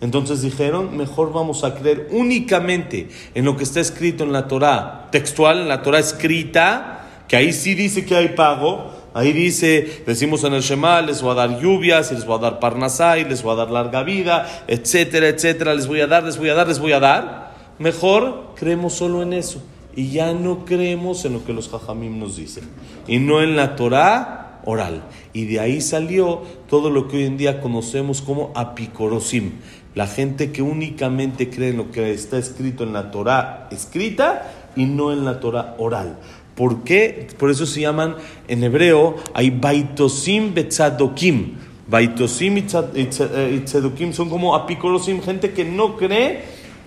Entonces 0.00 0.42
dijeron, 0.42 0.96
mejor 0.96 1.32
vamos 1.32 1.62
a 1.62 1.76
creer 1.76 2.08
únicamente 2.10 3.08
en 3.34 3.44
lo 3.44 3.56
que 3.56 3.64
está 3.64 3.80
escrito 3.80 4.24
en 4.24 4.32
la 4.32 4.48
Torah 4.48 5.08
textual, 5.12 5.60
en 5.60 5.68
la 5.68 5.82
Torah 5.82 6.00
escrita, 6.00 7.22
que 7.28 7.36
ahí 7.36 7.52
sí 7.52 7.74
dice 7.74 8.04
que 8.04 8.16
hay 8.16 8.28
pago. 8.30 8.90
Ahí 9.14 9.32
dice, 9.32 10.02
decimos 10.04 10.42
en 10.42 10.54
el 10.54 10.62
Shema, 10.62 11.00
les 11.00 11.22
voy 11.22 11.30
a 11.30 11.34
dar 11.34 11.60
lluvias, 11.60 12.10
les 12.10 12.26
voy 12.26 12.36
a 12.36 12.42
dar 12.42 12.58
parnasá, 12.58 13.16
y 13.16 13.24
les 13.24 13.44
voy 13.44 13.52
a 13.52 13.56
dar 13.56 13.70
larga 13.70 14.02
vida, 14.02 14.64
etcétera, 14.66 15.28
etcétera, 15.28 15.72
les 15.72 15.86
voy 15.86 16.00
a 16.00 16.08
dar, 16.08 16.24
les 16.24 16.36
voy 16.36 16.48
a 16.48 16.54
dar, 16.54 16.66
les 16.66 16.80
voy 16.80 16.92
a 16.92 16.98
dar. 16.98 17.54
Mejor 17.78 18.54
creemos 18.56 18.94
solo 18.94 19.22
en 19.22 19.32
eso. 19.32 19.62
Y 19.96 20.10
ya 20.10 20.32
no 20.32 20.64
creemos 20.64 21.24
en 21.24 21.34
lo 21.34 21.44
que 21.44 21.52
los 21.52 21.68
jajamim 21.68 22.18
nos 22.18 22.36
dicen. 22.36 22.64
Y 23.06 23.20
no 23.20 23.40
en 23.40 23.54
la 23.54 23.76
Torah 23.76 24.60
oral. 24.64 25.04
Y 25.32 25.44
de 25.44 25.60
ahí 25.60 25.80
salió 25.80 26.42
todo 26.68 26.90
lo 26.90 27.06
que 27.06 27.18
hoy 27.18 27.24
en 27.24 27.36
día 27.36 27.60
conocemos 27.60 28.20
como 28.20 28.50
apicorosim. 28.56 29.52
La 29.94 30.08
gente 30.08 30.50
que 30.50 30.62
únicamente 30.62 31.50
cree 31.50 31.70
en 31.70 31.76
lo 31.76 31.92
que 31.92 32.12
está 32.12 32.38
escrito 32.38 32.82
en 32.82 32.92
la 32.92 33.12
Torah 33.12 33.68
escrita 33.70 34.50
y 34.74 34.86
no 34.86 35.12
en 35.12 35.24
la 35.24 35.38
Torah 35.38 35.76
oral. 35.78 36.18
¿Por 36.54 36.84
qué? 36.84 37.26
Por 37.38 37.50
eso 37.50 37.66
se 37.66 37.80
llaman 37.80 38.16
en 38.48 38.62
hebreo, 38.62 39.16
hay 39.34 39.50
baitosim 39.50 40.54
betzadokim. 40.54 41.54
Baitosim 41.88 42.56
y 42.58 42.62
tzad- 42.62 42.90
eh, 42.94 44.12
son 44.12 44.30
como 44.30 44.54
apicorosim, 44.54 45.20
gente 45.20 45.52
que 45.52 45.64
no 45.64 45.96
cree 45.96 46.42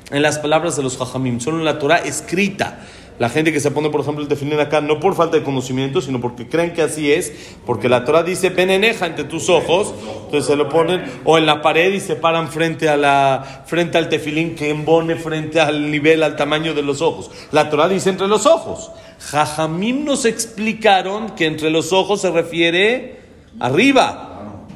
en 0.10 0.22
las 0.22 0.40
palabras 0.40 0.76
de 0.78 0.84
los 0.84 0.98
jajamim, 0.98 1.40
solo 1.40 1.60
en 1.60 1.66
la 1.66 1.80
Torah 1.80 1.98
escrita. 1.98 2.80
La 3.20 3.30
gente 3.30 3.52
que 3.52 3.60
se 3.60 3.72
pone, 3.72 3.90
por 3.90 4.02
ejemplo, 4.02 4.22
el 4.22 4.30
tefilín 4.30 4.60
acá, 4.60 4.80
no 4.80 5.00
por 5.00 5.16
falta 5.16 5.38
de 5.38 5.44
conocimiento, 5.44 6.02
sino 6.02 6.22
porque 6.22 6.48
creen 6.48 6.74
que 6.74 6.84
así 6.84 7.12
es, 7.12 7.34
porque 7.66 7.90
la 7.90 8.06
Torah 8.06 8.22
dice 8.22 8.50
beneneja 8.52 9.08
entre 9.08 9.24
tus 9.24 9.50
ojos, 9.50 9.94
entonces 10.26 10.46
se 10.46 10.56
lo 10.56 10.70
ponen, 10.70 11.04
o 11.26 11.40
en 11.40 11.48
la 11.48 11.64
pared 11.64 11.92
y 11.94 12.00
se 12.00 12.16
paran 12.16 12.48
frente, 12.50 12.90
a 12.90 12.96
la, 12.96 13.64
frente 13.66 13.98
al 13.98 14.10
tefilín 14.10 14.54
que 14.56 14.70
embone 14.70 15.16
frente 15.16 15.60
al 15.60 15.90
nivel, 15.90 16.22
al 16.22 16.36
tamaño 16.36 16.76
de 16.76 16.84
los 16.84 17.02
ojos. 17.02 17.32
La 17.52 17.72
Torah 17.72 17.88
dice 17.88 18.10
entre 18.12 18.28
los 18.28 18.46
ojos. 18.46 18.92
Jajamim 19.20 20.06
nos 20.06 20.26
explicaron 20.26 21.32
que 21.32 21.48
entre 21.48 21.72
los 21.72 21.94
ojos 21.94 22.22
se 22.22 22.30
refiere 22.30 23.18
arriba. 23.60 24.24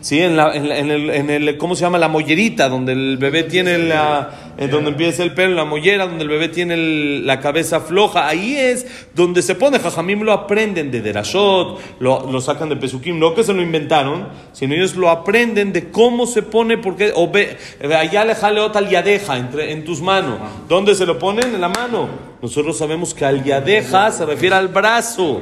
¿sí? 0.01 0.19
En, 0.19 0.35
la, 0.35 0.55
en, 0.55 0.67
la- 0.67 0.77
en 0.79 0.89
el, 0.89 1.09
en 1.11 1.29
el- 1.29 1.57
¿cómo 1.57 1.75
se 1.75 1.81
llama? 1.81 1.99
La 1.99 2.07
mollerita, 2.07 2.69
donde 2.69 2.93
el 2.93 3.17
bebé 3.17 3.43
tiene 3.43 3.77
la, 3.77 4.40
eh, 4.57 4.67
donde 4.67 4.91
empieza 4.91 5.23
el 5.23 5.33
pelo, 5.33 5.55
la 5.55 5.65
mollera, 5.65 6.05
donde 6.07 6.23
el 6.23 6.29
bebé 6.29 6.49
tiene 6.49 6.73
el- 6.73 7.25
la 7.25 7.39
cabeza 7.39 7.79
floja, 7.79 8.27
ahí 8.27 8.55
es 8.55 8.85
donde 9.15 9.41
se 9.41 9.55
pone, 9.55 9.79
Jajamim 9.79 10.21
lo 10.21 10.31
aprenden 10.33 10.91
de 10.91 11.01
Derashot, 11.01 11.79
lo, 11.99 12.31
lo 12.31 12.41
sacan 12.41 12.69
de 12.69 12.75
Pesukim, 12.75 13.17
no 13.17 13.33
que 13.33 13.43
se 13.43 13.53
lo 13.53 13.61
inventaron, 13.61 14.27
sino 14.53 14.73
ellos 14.75 14.95
lo 14.95 15.09
aprenden 15.09 15.73
de 15.73 15.89
cómo 15.89 16.25
se 16.27 16.41
pone, 16.43 16.77
porque, 16.77 17.11
o 17.15 17.29
ve, 17.31 17.57
allá 17.97 18.25
le 18.25 18.35
jale 18.35 18.59
otra 18.59 18.81
yadeja 18.87 19.37
entre, 19.37 19.71
en 19.71 19.83
tus 19.85 20.01
manos, 20.01 20.37
¿dónde 20.67 20.95
se 20.95 21.05
lo 21.05 21.17
ponen? 21.17 21.55
En 21.55 21.61
la 21.61 21.69
mano. 21.69 22.09
Nosotros 22.41 22.77
sabemos 22.77 23.13
que 23.13 23.23
al 23.23 23.43
yadeja 23.43 24.11
se 24.11 24.25
refiere 24.25 24.55
al 24.55 24.67
brazo. 24.67 25.41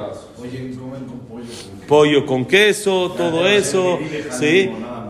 Pollo 1.88 2.26
con 2.26 2.46
queso, 2.46 3.14
todo 3.18 3.48
eso, 3.48 3.98
¿sí? 4.38 4.70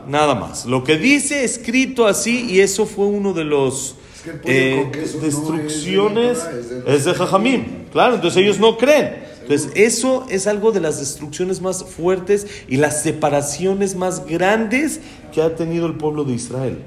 Nada 0.10 0.36
más. 0.36 0.66
Lo 0.66 0.84
que 0.84 0.98
dice 0.98 1.44
escrito 1.44 2.08
así, 2.08 2.48
y 2.50 2.60
eso 2.62 2.86
fue 2.86 3.06
uno 3.06 3.34
de 3.34 3.44
los 3.44 3.96
Es 4.16 4.22
que 4.24 4.30
el 4.32 4.40
pollo 4.40 4.54
eh, 4.54 4.92
no 4.94 5.02
es 5.02 5.14
de 5.14 5.20
destrucciones, 5.20 6.38
la 6.40 6.44
Torah, 6.46 6.60
es 6.60 6.70
de- 6.86 6.96
es 6.96 7.06
de 7.06 7.14
Jajamim, 7.14 7.66
claro, 7.92 8.16
entonces 8.16 8.42
ellos 8.44 8.60
no 8.60 8.78
creen. 8.78 9.30
Entonces 9.42 9.72
eso 9.76 10.26
es 10.30 10.46
algo 10.46 10.72
de 10.72 10.80
las 10.80 11.00
destrucciones 11.00 11.60
más 11.62 11.84
fuertes 11.84 12.46
y 12.68 12.78
las 12.78 13.02
separaciones 13.02 13.96
más 13.96 14.26
grandes 14.26 15.00
que 15.34 15.42
ha 15.42 15.56
tenido 15.56 15.88
el 15.88 15.94
pueblo 15.96 16.24
de 16.24 16.34
Israel. 16.34 16.78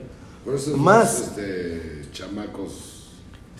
Por 0.44 0.54
eso 0.54 0.76
Más. 0.76 1.20
este, 1.22 2.02
chamacos. 2.12 2.72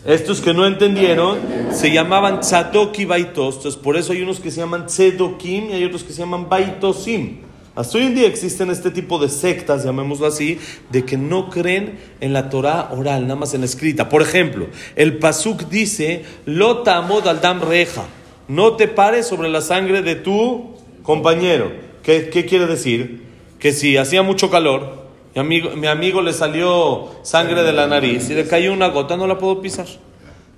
Estos 0.05 0.41
que 0.41 0.53
no 0.53 0.67
entendieron 0.67 1.39
se 1.73 1.93
llamaban 1.93 2.41
tzadok 2.41 2.99
y 2.99 3.05
baitos. 3.05 3.57
Entonces, 3.57 3.81
por 3.81 3.97
eso 3.97 4.13
hay 4.13 4.23
unos 4.23 4.41
que 4.41 4.51
se 4.51 4.59
llaman 4.61 4.87
tzedokim 4.87 5.71
y 5.71 5.73
hay 5.75 5.85
otros 5.85 6.03
que 6.03 6.13
se 6.13 6.19
llaman 6.21 6.49
baitosim. 6.49 7.39
Hasta 7.75 7.97
hoy 7.97 8.05
en 8.05 8.15
día 8.15 8.27
existen 8.27 8.71
este 8.71 8.91
tipo 8.91 9.19
de 9.19 9.31
sectas, 9.31 9.83
llamémoslo 9.83 10.27
así, 10.27 10.59
de 10.91 11.07
que 11.07 11.17
no 11.17 11.49
creen 11.49 11.99
en 12.21 12.35
la 12.35 12.51
Torah 12.51 12.91
oral, 12.93 13.23
nada 13.23 13.37
más 13.37 13.55
en 13.55 13.61
la 13.61 13.67
escrita. 13.67 14.11
Por 14.11 14.21
ejemplo, 14.21 14.67
el 14.95 15.19
pasuk 15.19 15.69
dice: 15.69 16.25
Lota 16.45 16.99
amod 16.99 17.27
al 17.27 17.61
reja. 17.63 18.05
No 18.47 18.77
te 18.77 18.89
pares 18.89 19.27
sobre 19.27 19.49
la 19.49 19.63
sangre 19.63 20.03
de 20.03 20.17
tu 20.17 20.75
compañero. 21.03 21.73
¿Qué, 22.03 22.29
qué 22.29 22.45
quiere 22.45 22.67
decir? 22.67 23.23
Que 23.59 23.73
si 23.73 23.97
hacía 23.97 24.23
mucho 24.23 24.51
calor, 24.51 25.07
mi 25.35 25.41
amigo, 25.41 25.71
mi 25.71 25.87
amigo 25.87 26.21
le 26.21 26.35
salió 26.35 27.09
sangre 27.23 27.63
de 27.63 27.73
la 27.73 27.87
nariz 27.87 28.29
y 28.29 28.35
le 28.35 28.47
cayó 28.47 28.75
una 28.75 28.89
gota, 28.89 29.17
no 29.17 29.27
la 29.27 29.39
puedo 29.39 29.63
pisar. 29.63 29.87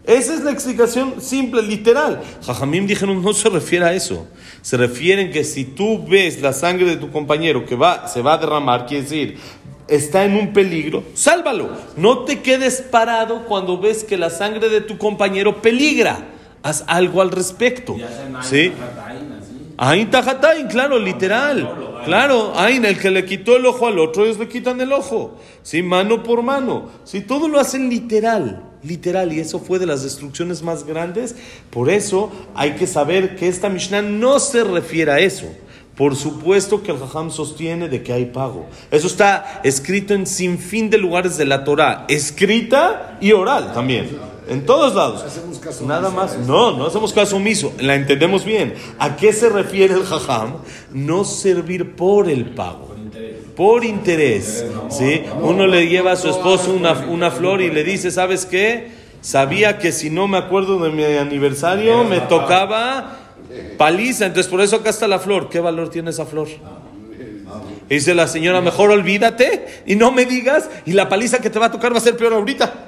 Esa 0.07 0.35
es 0.35 0.45
la 0.45 0.51
explicación 0.51 1.21
simple, 1.21 1.63
literal. 1.63 2.23
Jajamim 2.45 2.87
dijeron, 2.87 3.23
no 3.23 3.33
se 3.33 3.49
refiere 3.49 3.87
a 3.87 3.95
eso. 3.95 4.27
Se 4.61 4.77
refieren 4.77 5.31
que 5.33 5.45
si 5.45 5.65
tú 5.65 6.05
ves 6.07 6.43
la 6.43 6.53
sangre 6.53 6.87
de 6.87 6.97
tu 6.97 7.11
compañero 7.11 7.65
que 7.65 7.75
va, 7.75 8.07
se 8.07 8.21
va 8.21 8.35
a 8.35 8.39
derramar, 8.39 8.87
quiere 8.87 9.05
decir, 9.05 9.39
está 9.89 10.25
en 10.25 10.37
un 10.37 10.53
peligro, 10.53 11.05
sálvalo. 11.15 11.71
No 11.97 12.21
te 12.21 12.41
quedes 12.41 12.83
parado 12.83 13.45
cuando 13.47 13.79
ves 13.79 14.05
que 14.05 14.19
la 14.19 14.29
sangre 14.29 14.69
de 14.69 14.83
tu 14.83 14.99
compañero 14.99 15.63
peligra. 15.63 16.19
Haz 16.63 16.85
algo 16.87 17.23
al 17.23 17.31
respecto. 17.31 17.97
¿Sí? 18.43 18.73
Ain 19.77 20.11
tajatain, 20.11 20.67
claro, 20.69 20.99
literal. 20.99 21.94
Claro, 22.05 22.53
Ain, 22.57 22.85
el 22.85 22.99
que 22.99 23.11
le 23.11 23.25
quitó 23.25 23.57
el 23.57 23.67
ojo 23.67 23.87
al 23.87 23.99
otro, 23.99 24.25
ellos 24.25 24.39
le 24.39 24.49
quitan 24.49 24.81
el 24.81 24.93
ojo. 24.93 25.37
Sí, 25.63 25.83
mano 25.83 26.23
por 26.23 26.43
mano. 26.43 26.91
Sí, 27.05 27.21
todo 27.21 27.49
lo 27.49 27.59
hacen 27.59 27.89
literal, 27.89 28.63
literal. 28.83 29.33
Y 29.33 29.41
eso 29.41 29.59
fue 29.59 29.79
de 29.79 29.87
las 29.87 30.03
destrucciones 30.03 30.63
más 30.63 30.85
grandes. 30.85 31.37
Por 31.71 31.91
eso 31.91 32.31
hay 32.55 32.73
que 32.73 32.87
saber 32.87 33.37
que 33.37 33.49
esta 33.49 33.69
Mishnah 33.69 34.03
no 34.03 34.39
se 34.39 34.65
refiere 34.65 35.13
a 35.13 35.21
eso. 35.21 35.47
Por 35.97 36.17
supuesto 36.17 36.83
que 36.83 36.91
el 36.91 36.99
Jajam 36.99 37.31
sostiene 37.31 37.89
de 37.89 38.03
que 38.03 38.13
hay 38.13 38.27
pago. 38.27 38.67
Eso 38.91 39.07
está 39.07 39.61
escrito 39.63 40.13
en 40.13 40.27
sin 40.27 40.59
fin 40.59 40.91
de 40.91 40.99
lugares 40.99 41.37
de 41.37 41.45
la 41.45 41.63
Torah, 41.63 42.05
escrita 42.09 43.17
y 43.21 43.33
oral 43.33 43.73
también. 43.73 44.34
En 44.49 44.67
todos 44.67 44.95
lados. 44.95 45.23
Hacemos 45.23 45.59
caso 45.59 45.85
Nada 45.87 46.09
omiso 46.09 46.17
más. 46.17 46.39
No, 46.47 46.77
no 46.77 46.87
hacemos 46.87 47.13
caso 47.13 47.37
omiso. 47.37 47.73
La 47.79 47.95
entendemos 47.95 48.45
bien. 48.45 48.75
¿A 48.99 49.17
qué 49.17 49.33
se 49.33 49.49
refiere 49.49 49.95
el 49.95 50.05
Jajam? 50.05 50.57
No 50.93 51.25
servir 51.25 51.97
por 51.97 52.29
el 52.29 52.47
pago. 52.47 52.95
Por 53.57 53.85
interés. 53.85 54.65
¿sí? 54.91 55.23
Uno 55.41 55.67
le 55.67 55.89
lleva 55.89 56.13
a 56.13 56.17
su 56.17 56.29
esposo 56.29 56.73
una, 56.73 56.93
una 57.09 57.31
flor 57.31 57.63
y 57.63 57.71
le 57.71 57.85
dice, 57.85 58.11
¿sabes 58.11 58.47
qué? 58.47 58.93
Sabía 59.21 59.79
que 59.79 59.93
si 59.93 60.11
no 60.11 60.29
me 60.29 60.37
acuerdo 60.37 60.79
de 60.79 60.91
mi 60.91 61.05
aniversario 61.05 62.05
me 62.05 62.21
tocaba 62.21 63.19
paliza. 63.79 64.27
Entonces 64.27 64.51
por 64.51 64.61
eso 64.61 64.77
acá 64.77 64.91
está 64.91 65.09
la 65.09 65.19
flor. 65.19 65.49
¿Qué 65.49 65.61
valor 65.61 65.89
tiene 65.89 66.11
esa 66.11 66.27
flor? 66.27 66.49
Dice 67.89 68.15
la 68.15 68.27
señora, 68.27 68.61
mejor 68.61 68.91
olvídate 68.91 69.83
y 69.87 69.95
no 69.95 70.11
me 70.11 70.25
digas 70.25 70.69
y 70.87 70.93
la 70.93 71.09
paliza 71.09 71.39
que 71.39 71.51
te 71.51 71.59
va 71.59 71.67
a 71.67 71.71
tocar 71.71 71.93
va 71.93 71.99
a 71.99 72.01
ser 72.01 72.17
peor 72.17 72.33
ahorita. 72.33 72.84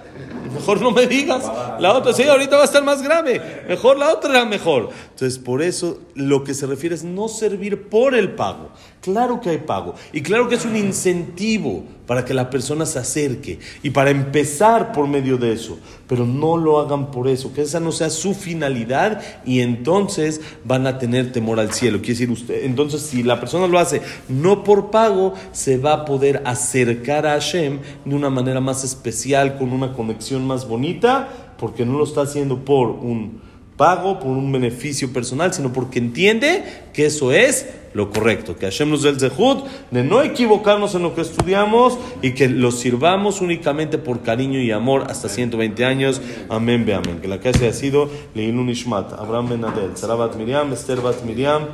Mejor 0.66 0.82
no 0.82 0.90
me 0.90 1.06
digas. 1.06 1.44
La 1.78 1.92
otra, 1.92 2.12
sí, 2.12 2.24
ahorita 2.24 2.56
va 2.56 2.62
a 2.62 2.64
estar 2.64 2.82
más 2.82 3.00
grave. 3.00 3.40
Mejor 3.68 3.98
la 3.98 4.12
otra 4.12 4.30
era 4.30 4.44
mejor. 4.44 4.90
Entonces, 5.10 5.38
por 5.38 5.62
eso 5.62 6.00
lo 6.16 6.42
que 6.42 6.54
se 6.54 6.66
refiere 6.66 6.96
es 6.96 7.04
no 7.04 7.28
servir 7.28 7.88
por 7.88 8.16
el 8.16 8.32
pago. 8.32 8.70
Claro 9.06 9.40
que 9.40 9.50
hay 9.50 9.58
pago. 9.58 9.94
Y 10.12 10.20
claro 10.20 10.48
que 10.48 10.56
es 10.56 10.64
un 10.64 10.74
incentivo 10.74 11.84
para 12.08 12.24
que 12.24 12.34
la 12.34 12.50
persona 12.50 12.84
se 12.86 12.98
acerque 12.98 13.60
y 13.84 13.90
para 13.90 14.10
empezar 14.10 14.90
por 14.90 15.06
medio 15.06 15.38
de 15.38 15.52
eso. 15.52 15.78
Pero 16.08 16.26
no 16.26 16.56
lo 16.56 16.80
hagan 16.80 17.12
por 17.12 17.28
eso. 17.28 17.52
Que 17.54 17.62
esa 17.62 17.78
no 17.78 17.92
sea 17.92 18.10
su 18.10 18.34
finalidad 18.34 19.22
y 19.44 19.60
entonces 19.60 20.40
van 20.64 20.88
a 20.88 20.98
tener 20.98 21.30
temor 21.30 21.60
al 21.60 21.72
cielo. 21.72 21.98
Quiere 21.98 22.14
decir 22.14 22.30
usted, 22.32 22.64
entonces 22.64 23.02
si 23.02 23.22
la 23.22 23.38
persona 23.38 23.68
lo 23.68 23.78
hace 23.78 24.02
no 24.28 24.64
por 24.64 24.90
pago, 24.90 25.34
se 25.52 25.78
va 25.78 25.92
a 25.92 26.04
poder 26.04 26.42
acercar 26.44 27.28
a 27.28 27.34
Hashem 27.34 27.78
de 28.04 28.14
una 28.16 28.28
manera 28.28 28.60
más 28.60 28.82
especial, 28.82 29.56
con 29.56 29.72
una 29.72 29.92
conexión 29.92 30.44
más 30.44 30.66
bonita, 30.66 31.54
porque 31.58 31.86
no 31.86 31.96
lo 31.96 32.02
está 32.02 32.22
haciendo 32.22 32.64
por 32.64 32.88
un 32.88 33.40
pago, 33.76 34.18
por 34.18 34.30
un 34.30 34.50
beneficio 34.50 35.12
personal, 35.12 35.54
sino 35.54 35.72
porque 35.72 36.00
entiende 36.00 36.64
que 36.92 37.06
eso 37.06 37.30
es 37.30 37.66
lo 37.96 38.10
correcto, 38.10 38.56
que 38.56 38.66
Hashem 38.66 38.90
nos 38.90 39.02
dé 39.02 39.08
el 39.08 39.18
zehut 39.18 39.64
de 39.90 40.04
no 40.04 40.20
equivocarnos 40.20 40.94
en 40.94 41.02
lo 41.02 41.14
que 41.14 41.22
estudiamos 41.22 41.98
y 42.20 42.32
que 42.32 42.46
lo 42.46 42.70
sirvamos 42.70 43.40
únicamente 43.40 43.96
por 43.96 44.20
cariño 44.20 44.60
y 44.60 44.70
amor 44.70 45.06
hasta 45.08 45.30
120 45.30 45.82
años. 45.86 46.20
Amén, 46.50 46.84
ve 46.84 46.92
amén. 46.92 47.20
Que 47.22 47.26
la 47.26 47.38
clase 47.38 47.64
haya 47.64 47.72
sido 47.72 48.10
Leilun 48.34 48.68
Ishmat, 48.68 49.14
Abraham 49.14 49.48
Ben 49.48 49.64
Adel, 49.64 49.96
Sara 49.96 50.14
Bat 50.14 50.36
Miriam, 50.36 50.70
Esther 50.74 51.00
Bat 51.00 51.22
Miriam, 51.24 51.68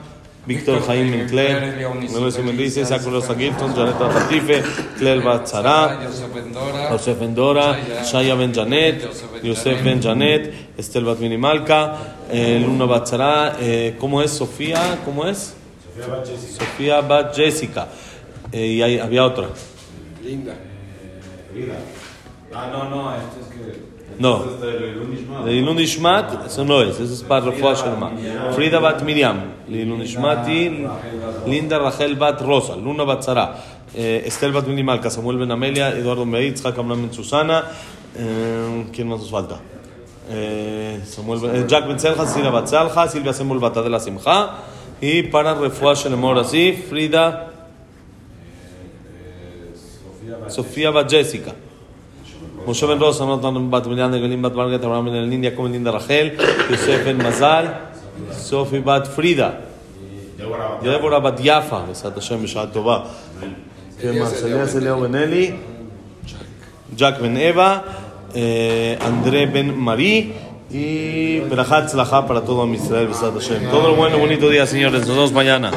Víctor 0.46 0.80
Jaime 0.86 1.10
Mencler, 1.10 1.88
Manuel 2.12 2.32
Simenrice, 2.32 2.84
Sáculos 2.84 3.28
Agilton, 3.28 3.74
Janeta 3.74 4.08
Patife, 4.08 4.62
Claire 4.98 5.22
Bat 5.22 5.46
Sara, 5.48 6.04
Yosef 6.04 6.32
Bendora, 6.32 6.88
Josef 6.88 7.18
Bendora, 7.18 7.76
Shaya 8.04 8.36
Ben 8.36 8.52
Janet, 8.54 9.08
Yosef 9.42 9.82
Ben 9.82 10.00
Janet, 10.00 10.52
Estel 10.78 11.04
Bat 11.04 11.18
Minimalka, 11.18 11.96
eh, 12.30 12.62
Luna 12.64 12.86
Bat 12.86 13.06
Sara, 13.08 13.56
eh, 13.60 13.96
¿cómo 13.98 14.22
es 14.22 14.30
Sofía? 14.30 15.00
¿Cómo 15.04 15.26
es? 15.26 15.56
Sofía 16.58 17.00
Bat 17.00 17.34
Jessica. 17.34 17.88
Eh, 18.50 18.66
y 18.66 18.82
hay- 18.82 18.98
había 18.98 19.24
otra. 19.24 19.48
Linda. 20.22 20.54
Ah, 22.54 22.68
no, 22.72 22.88
no, 22.90 23.14
esto 23.14 23.40
es 23.40 23.46
que. 23.46 23.92
No. 24.18 24.36
Esto 24.38 24.54
es 24.54 24.60
de 24.60 24.80
Leilun 24.80 25.12
Ishmael. 25.14 25.44
De 25.44 25.52
Ilun 25.54 25.78
Ishmat, 25.80 26.46
eso 26.46 26.64
no 26.64 26.82
es, 26.82 27.00
eso 27.00 27.14
es 27.14 27.22
para 27.22 27.46
Refuah 27.46 27.74
Shalma. 27.74 28.12
Frida 28.54 28.78
Bat 28.78 29.02
Miriam, 29.02 29.40
Ilun 29.68 30.02
Ishmat 30.02 30.48
y 30.48 30.86
Linda 31.46 31.78
Rachel 31.78 32.16
Bat 32.16 32.40
Rosa, 32.42 32.76
Luna 32.76 33.04
Bat 33.04 33.22
Sara, 33.22 33.56
eh, 33.94 34.22
Estel 34.26 34.52
Bat 34.52 34.66
Minimalka, 34.66 35.08
Samuel 35.10 35.38
Ben 35.38 35.50
Amelia, 35.50 35.90
Eduardo 35.96 36.26
Meitz, 36.26 36.60
Itzhak 36.60 36.78
Amram 36.78 37.00
Ben 37.02 37.12
Susana, 37.12 37.64
eh, 38.16 38.86
¿quién 38.92 39.08
más 39.08 39.20
nos 39.20 39.30
falta? 39.30 39.58
Eh, 40.30 41.00
Samuel 41.04 41.40
eh, 41.56 41.64
Jack 41.66 41.86
Ben 41.88 41.98
Selja, 41.98 42.26
Silvia 42.26 42.50
Bat 42.50 42.66
Salja, 42.68 43.08
Silvia 43.08 43.32
Semul 43.32 43.58
Bat 43.60 43.78
Adela 43.78 43.98
Simcha, 43.98 44.50
y 45.02 45.24
para 45.24 45.54
Refuah 45.54 45.94
Shalom 45.94 46.24
ahora 46.24 46.44
sí, 46.44 46.72
Frida, 46.88 47.48
Sofía 50.48 50.90
Bat 50.90 51.10
Jessica. 51.10 51.52
משה 52.66 52.86
בן 52.86 52.98
רוס, 52.98 53.20
אמרת 53.20 53.70
בת 53.70 53.86
מליאן, 53.86 54.12
גלים 54.12 54.42
בת 54.42 54.52
מרגת, 54.52 54.84
אברהם 54.84 55.04
בן 55.04 55.14
אלינדיה, 55.14 55.50
קומן 55.50 55.72
לינדה 55.72 55.90
רחל, 55.90 56.28
יוסף 56.70 57.00
בן 57.04 57.26
מזל, 57.26 57.64
סופי 58.32 58.80
בת 58.80 59.06
פרידה, 59.06 59.50
דבורה 60.82 61.20
בת 61.20 61.40
יפה, 61.42 61.80
בעזרת 61.88 62.16
השם 62.16 62.42
בשעה 62.42 62.66
טובה. 62.66 63.00
מרסליאס 64.04 64.76
אליהו 64.76 65.00
בן 65.00 65.14
אלי, 65.14 65.52
ג'ק 66.96 67.14
בן 67.20 67.36
אווה, 67.36 67.78
eh, 68.34 68.96
André 69.00 69.46
Ben 69.46 69.72
Marí 69.76 70.32
y 70.72 71.40
Berajat 71.40 71.88
Tzlajá 71.88 72.26
para 72.26 72.42
todo 72.42 72.66
Israel, 72.72 73.08
Besat 73.08 73.34
Hashem. 73.34 73.70
Todo 73.70 73.88
lo 73.88 73.96
bueno, 73.96 74.18
bonito 74.18 74.48
día, 74.48 74.66
señores. 74.66 75.06
Nos 75.06 75.16
vemos 75.16 75.32
mañana. 75.32 75.70